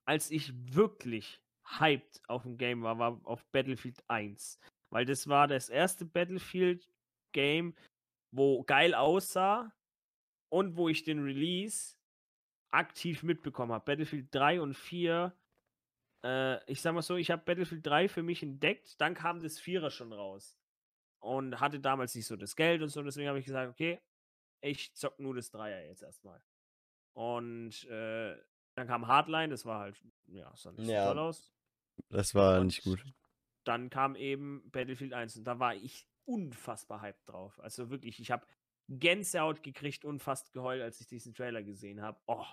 [0.06, 1.42] als ich wirklich
[1.80, 4.60] hyped auf dem Game war, war auf Battlefield 1.
[4.94, 7.76] Weil das war das erste Battlefield-Game,
[8.32, 9.74] wo geil aussah
[10.50, 11.96] und wo ich den Release
[12.72, 13.86] aktiv mitbekommen habe.
[13.86, 15.36] Battlefield 3 und 4,
[16.24, 19.60] äh, ich sag mal so, ich habe Battlefield 3 für mich entdeckt, dann kam das
[19.60, 20.60] Vierer schon raus.
[21.20, 24.00] Und hatte damals nicht so das Geld und so, deswegen habe ich gesagt, okay,
[24.62, 26.44] ich zock nur das Dreier jetzt erstmal.
[27.16, 28.36] Und äh,
[28.76, 31.04] dann kam Hardline, das war halt, ja, sah nicht Ja.
[31.04, 31.54] so toll aus.
[32.10, 33.04] Das war Und nicht gut.
[33.64, 37.60] Dann kam eben Battlefield 1 und da war ich unfassbar hyped drauf.
[37.60, 38.46] Also wirklich, ich habe
[38.90, 42.20] Gänsehaut gekriegt und fast geheult, als ich diesen Trailer gesehen habe.
[42.28, 42.46] Oh.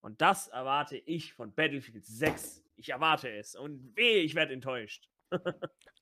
[0.00, 2.62] Und das erwarte ich von Battlefield 6.
[2.76, 3.54] Ich erwarte es.
[3.54, 5.08] Und weh, ich werde enttäuscht.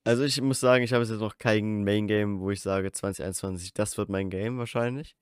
[0.05, 3.73] Also ich muss sagen, ich habe jetzt noch kein Main Game, wo ich sage 2021,
[3.73, 5.15] das wird mein Game wahrscheinlich.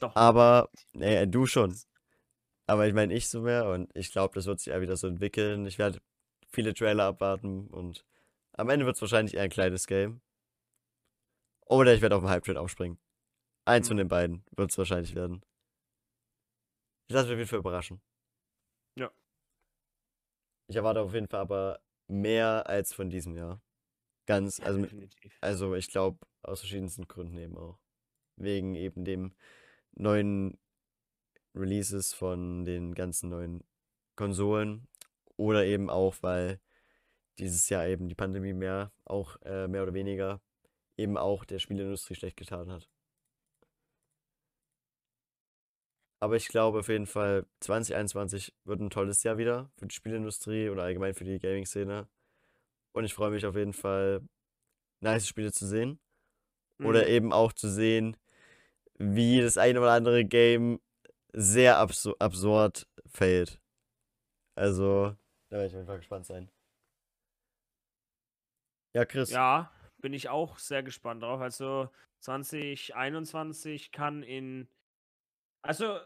[0.00, 0.16] Doch.
[0.16, 1.76] Aber, nee, du schon.
[2.66, 5.06] Aber ich meine, ich so mehr und ich glaube, das wird sich eher wieder so
[5.06, 5.66] entwickeln.
[5.66, 6.00] Ich werde
[6.50, 8.04] viele Trailer abwarten und
[8.56, 10.20] am Ende wird es wahrscheinlich eher ein kleines Game.
[11.66, 12.98] Oder ich werde auf dem Hype-Train aufspringen.
[13.64, 14.04] Eins von Hm.
[14.04, 15.42] den beiden wird es wahrscheinlich werden.
[17.08, 18.00] Ich lasse mich auf jeden Fall überraschen.
[18.96, 19.10] Ja.
[20.68, 23.60] Ich erwarte auf jeden Fall aber mehr als von diesem Jahr.
[24.26, 24.86] Ganz, also
[25.40, 27.78] also ich glaube, aus verschiedensten Gründen eben auch.
[28.36, 29.34] Wegen eben dem
[29.92, 30.58] neuen
[31.54, 33.64] Releases von den ganzen neuen
[34.16, 34.88] Konsolen.
[35.36, 36.60] Oder eben auch, weil
[37.38, 40.40] dieses Jahr eben die Pandemie mehr, auch äh, mehr oder weniger,
[40.96, 42.88] eben auch der Spieleindustrie schlecht getan hat.
[46.20, 50.70] Aber ich glaube auf jeden Fall, 2021 wird ein tolles Jahr wieder für die Spieleindustrie
[50.70, 52.08] oder allgemein für die Gaming-Szene.
[52.94, 54.22] Und ich freue mich auf jeden Fall,
[55.02, 56.00] nice Spiele zu sehen.
[56.82, 57.08] Oder Mhm.
[57.08, 58.16] eben auch zu sehen,
[58.98, 60.80] wie das eine oder andere Game
[61.32, 63.60] sehr absu absurd fällt.
[64.54, 65.16] Also,
[65.50, 66.50] da werde ich auf jeden Fall gespannt sein.
[68.96, 69.28] Ja, Chris.
[69.28, 71.42] Ja, bin ich auch sehr gespannt drauf.
[71.42, 71.90] Also
[72.20, 74.70] 2021 kann in.
[75.60, 76.00] Also,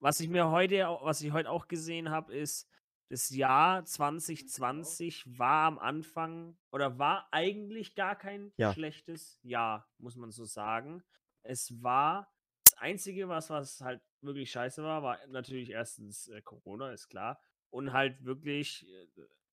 [0.00, 2.68] was ich mir heute, was ich heute auch gesehen habe, ist,
[3.10, 8.72] das Jahr 2020 war am Anfang oder war eigentlich gar kein Ja.
[8.72, 11.04] schlechtes Jahr, muss man so sagen.
[11.44, 12.28] Es war
[12.64, 17.40] das Einzige, was, was halt wirklich scheiße war, war natürlich erstens äh, Corona, ist klar.
[17.70, 19.06] Und halt wirklich, äh,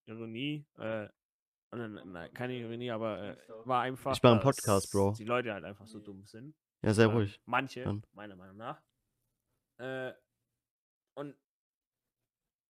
[0.08, 1.08] Ironie, äh,
[1.72, 4.13] Nein, nein, keine Ironie, aber äh, war einfach.
[4.16, 5.13] Ich mache einen dass Podcast, Bro.
[5.18, 6.55] Die Leute halt einfach so dumm sind.
[6.82, 7.41] Ja, sehr ruhig.
[7.45, 8.05] Manche, Dann.
[8.13, 8.82] meiner Meinung nach.
[9.78, 10.13] Äh,
[11.16, 11.36] und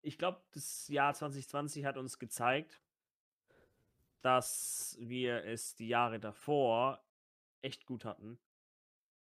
[0.02, 2.82] ich glaube, das Jahr 2020 hat uns gezeigt,
[4.22, 7.04] dass wir es die Jahre davor
[7.62, 8.40] echt gut hatten.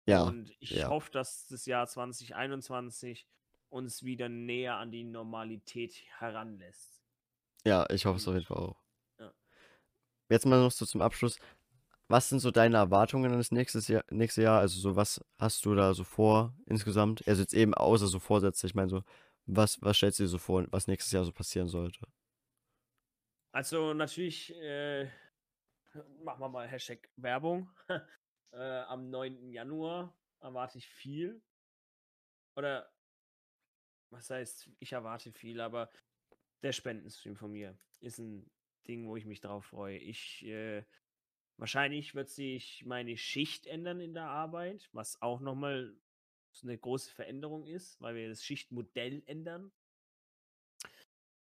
[0.08, 0.88] Ja, Und ich ja.
[0.88, 3.26] hoffe, dass das Jahr 2021
[3.68, 7.02] uns wieder näher an die Normalität heranlässt.
[7.64, 8.80] ja, ich hoffe es auf Und- jeden Fall auch.
[10.28, 11.38] Jetzt mal noch so zum Abschluss.
[12.08, 14.60] Was sind so deine Erwartungen an das nächstes Jahr, nächste Jahr?
[14.60, 17.26] Also so, was hast du da so vor insgesamt?
[17.26, 18.66] Also jetzt eben außer so Vorsätze.
[18.66, 19.02] Ich meine so,
[19.46, 22.06] was, was stellst du dir so vor, was nächstes Jahr so passieren sollte?
[23.52, 25.10] Also natürlich, äh,
[26.22, 27.70] machen wir mal Hashtag Werbung.
[28.52, 29.50] äh, am 9.
[29.50, 31.42] Januar erwarte ich viel.
[32.56, 32.90] Oder
[34.10, 35.90] was heißt, ich erwarte viel, aber
[36.62, 38.50] der Spendenstream von mir ist ein
[38.86, 39.98] Ding, wo ich mich drauf freue.
[39.98, 40.84] Ich, äh,
[41.56, 45.96] wahrscheinlich wird sich meine Schicht ändern in der Arbeit, was auch nochmal
[46.62, 49.72] eine große Veränderung ist, weil wir das Schichtmodell ändern.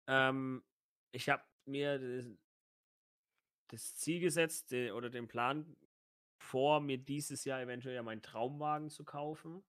[0.06, 0.62] Ähm,
[1.12, 2.30] ich habe mir das,
[3.68, 5.76] das Ziel gesetzt äh, oder den Plan
[6.38, 9.64] vor, mir dieses Jahr eventuell ja meinen Traumwagen zu kaufen.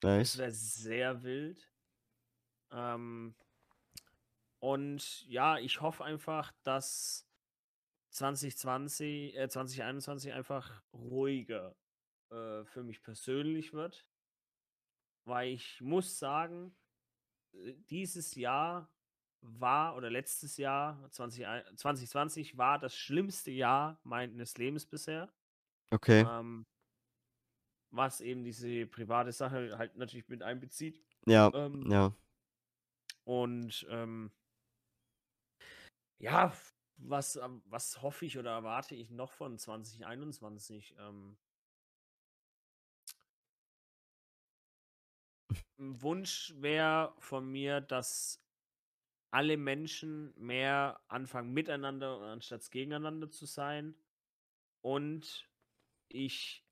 [0.00, 0.38] Das Nice.
[0.38, 1.72] wäre sehr wild.
[2.72, 3.34] Ähm,
[4.62, 7.28] und ja, ich hoffe einfach, dass
[8.10, 11.74] 2020, äh, 2021 einfach ruhiger
[12.30, 14.06] äh, für mich persönlich wird.
[15.24, 16.76] Weil ich muss sagen,
[17.54, 18.88] äh, dieses Jahr
[19.40, 21.44] war oder letztes Jahr, 20,
[21.74, 25.32] 2020, war das schlimmste Jahr meines Lebens bisher.
[25.90, 26.20] Okay.
[26.20, 26.66] Ähm,
[27.90, 31.02] was eben diese private Sache halt natürlich mit einbezieht.
[31.26, 32.14] Ja, Ähm, ja.
[33.24, 34.30] Und ähm,
[36.22, 36.52] ja,
[36.98, 40.94] was, ähm, was hoffe ich oder erwarte ich noch von 2021?
[40.98, 41.36] Ähm,
[45.78, 48.40] ein Wunsch wäre von mir, dass
[49.32, 53.96] alle Menschen mehr anfangen, miteinander anstatt gegeneinander zu sein.
[54.80, 55.50] Und
[56.08, 56.64] ich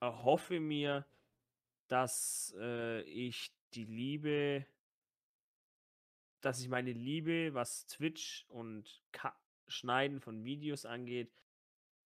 [0.00, 1.06] erhoffe mir,
[1.86, 4.66] dass äh, ich die Liebe,
[6.40, 9.36] dass ich meine Liebe, was Twitch und Ka
[9.66, 11.32] Schneiden von Videos angeht,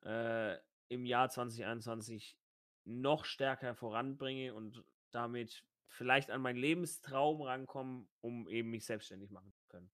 [0.04, 0.56] äh,
[0.88, 2.36] im Jahr 2021
[2.84, 9.52] noch stärker voranbringe und damit vielleicht an meinen Lebenstraum rankommen, um eben mich selbstständig machen
[9.54, 9.90] zu können.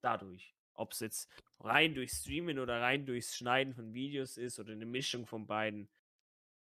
[0.00, 0.54] Dadurch.
[0.74, 1.30] Ob es jetzt
[1.60, 5.88] rein durch Streamen oder rein durchs Schneiden von Videos ist oder eine Mischung von beiden.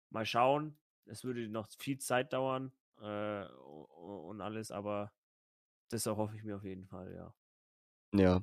[0.10, 0.78] Mal schauen.
[1.06, 2.72] Es würde noch viel Zeit dauern
[3.02, 5.12] äh, und alles, aber
[5.90, 7.34] das erhoffe ich mir auf jeden Fall, ja.
[8.14, 8.42] Ja.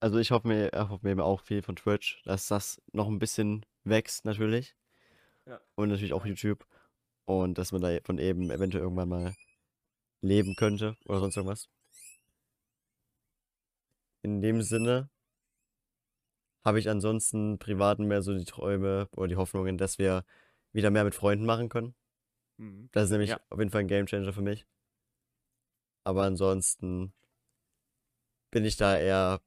[0.00, 3.64] Also ich hoffe mir, erhoffe mir auch viel von Twitch, dass das noch ein bisschen
[3.84, 4.76] wächst natürlich.
[5.46, 5.60] Ja.
[5.74, 6.26] Und natürlich auch.
[6.26, 6.66] YouTube.
[7.24, 9.34] Und dass man davon eben eventuell irgendwann mal
[10.22, 11.68] leben könnte oder sonst irgendwas.
[14.24, 15.08] In dem Sinne
[16.64, 20.24] habe ich ansonsten privaten mehr so die Träume oder die Hoffnungen, dass wir
[20.72, 21.94] wieder mehr mit Freunden machen können.
[22.58, 22.88] Mhm.
[22.92, 23.40] Das ist nämlich Ja.
[23.50, 24.66] auf jeden Fall ein Gamechanger für mich.
[26.06, 27.12] Aber ansonsten
[28.52, 29.40] bin ich da eher,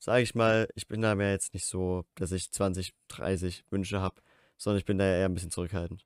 [0.00, 4.00] sage ich mal, ich bin da mehr jetzt nicht so, dass ich 20, 30 Wünsche
[4.00, 4.20] habe,
[4.56, 6.04] sondern ich bin da eher ein bisschen zurückhaltend.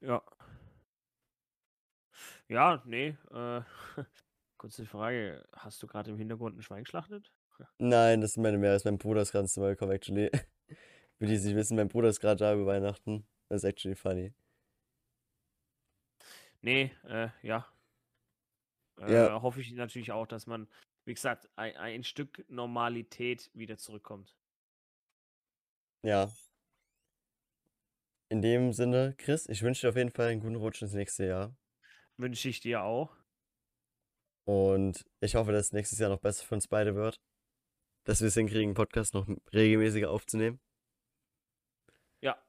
[0.00, 0.22] Ja.
[2.48, 3.14] Ja, nee.
[3.30, 3.60] Äh,
[4.56, 5.46] kurze Frage.
[5.52, 7.30] Hast du gerade im Hintergrund ein Schwein geschlachtet?
[7.76, 10.30] Nein, das ist meine ist mein Bruder ist ganz normal gekommen, actually.
[11.18, 13.26] Für die, die es nicht wissen, mein Bruder ist gerade da über Weihnachten.
[13.50, 14.32] Das ist actually funny.
[16.62, 17.66] Nee, äh, ja.
[19.00, 19.42] Äh, Ja.
[19.42, 20.68] hoffe ich natürlich auch, dass man,
[21.06, 24.36] wie gesagt, ein, ein Stück Normalität wieder zurückkommt.
[26.04, 26.30] Ja.
[28.30, 31.26] In dem Sinne, Chris, ich wünsche dir auf jeden Fall einen guten Rutsch ins nächste
[31.26, 31.56] Jahr.
[32.18, 33.16] Wünsche ich dir auch.
[34.46, 37.20] Und ich hoffe, dass nächstes Jahr noch besser für uns beide wird.
[38.04, 40.60] Dass wir es hinkriegen, einen Podcast noch regelmäßiger aufzunehmen.
[42.22, 42.42] Ja.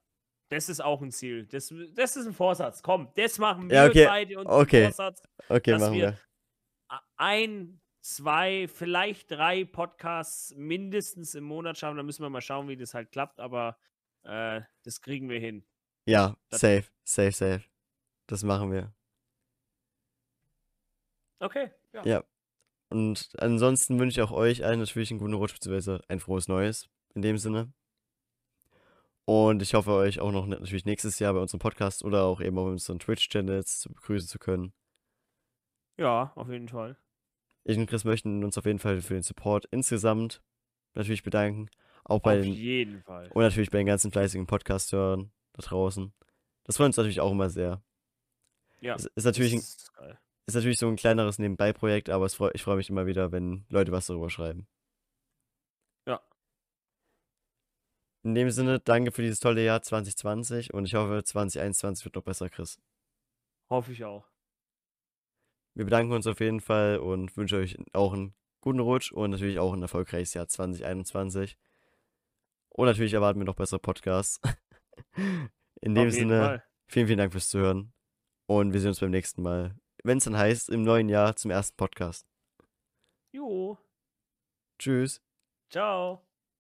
[0.52, 1.46] Das ist auch ein Ziel.
[1.48, 2.82] Das, das ist ein Vorsatz.
[2.82, 4.06] Komm, das machen wir Ja, okay.
[4.06, 4.84] beide uns Okay.
[4.86, 5.22] Vorsatz.
[5.48, 6.20] Okay, machen wir- wir.
[7.20, 11.98] Ein, zwei, vielleicht drei Podcasts mindestens im Monat schaffen.
[11.98, 13.78] Da müssen wir mal schauen, wie das halt klappt, aber
[14.24, 15.66] äh, das kriegen wir hin.
[16.06, 17.64] Ja, Das- safe, safe, safe.
[18.28, 18.94] Das machen wir.
[21.40, 22.06] Okay, ja.
[22.06, 22.24] Ja.
[22.90, 26.90] Und ansonsten wünsche ich auch euch allen natürlich einen guten Rutsch, beziehungsweise ein frohes Neues
[27.14, 27.72] in dem Sinne.
[29.26, 32.58] Und ich hoffe, euch auch noch natürlich nächstes Jahr bei unserem Podcast oder auch eben
[32.58, 34.74] auf unseren Twitch-Channels begrüßen zu können.
[35.98, 36.98] Ja, auf jeden Fall.
[37.70, 40.42] Ich und Chris möchten uns auf jeden Fall für den Support insgesamt
[40.96, 41.70] natürlich bedanken.
[42.04, 43.30] Auch bei Auf den, jeden Fall.
[43.32, 46.12] und natürlich bei den ganzen fleißigen Podcast-Hörern da draußen.
[46.64, 47.84] Das freut uns natürlich auch immer sehr.
[48.82, 48.96] Ja.
[48.96, 50.18] Es ist natürlich, ein, ist geil.
[50.48, 53.92] ist natürlich so ein kleineres Nebenbei-Projekt, aber freu, ich freue mich immer wieder, wenn Leute
[53.92, 54.68] was darüber schreiben.
[56.08, 56.20] Ja.
[58.24, 62.24] In dem Sinne, danke für dieses tolle Jahr 2020 und ich hoffe, 2021 wird noch
[62.24, 62.80] besser, Chris.
[63.70, 64.26] Hoffe ich auch.
[65.76, 69.60] Wir bedanken uns auf jeden Fall und wünschen euch auch einen guten Rutsch und natürlich
[69.60, 71.58] auch ein erfolgreiches Jahr 2021.
[72.70, 74.40] Und natürlich erwarten wir noch bessere Podcasts.
[75.82, 76.64] In dem Sinne, Fall.
[76.88, 77.94] vielen, vielen Dank fürs Zuhören
[78.48, 81.52] und wir sehen uns beim nächsten Mal, wenn es dann heißt, im neuen Jahr zum
[81.52, 82.28] ersten Podcast.
[83.32, 83.78] Jo.
[84.80, 85.22] Tschüss.
[85.70, 86.29] Ciao.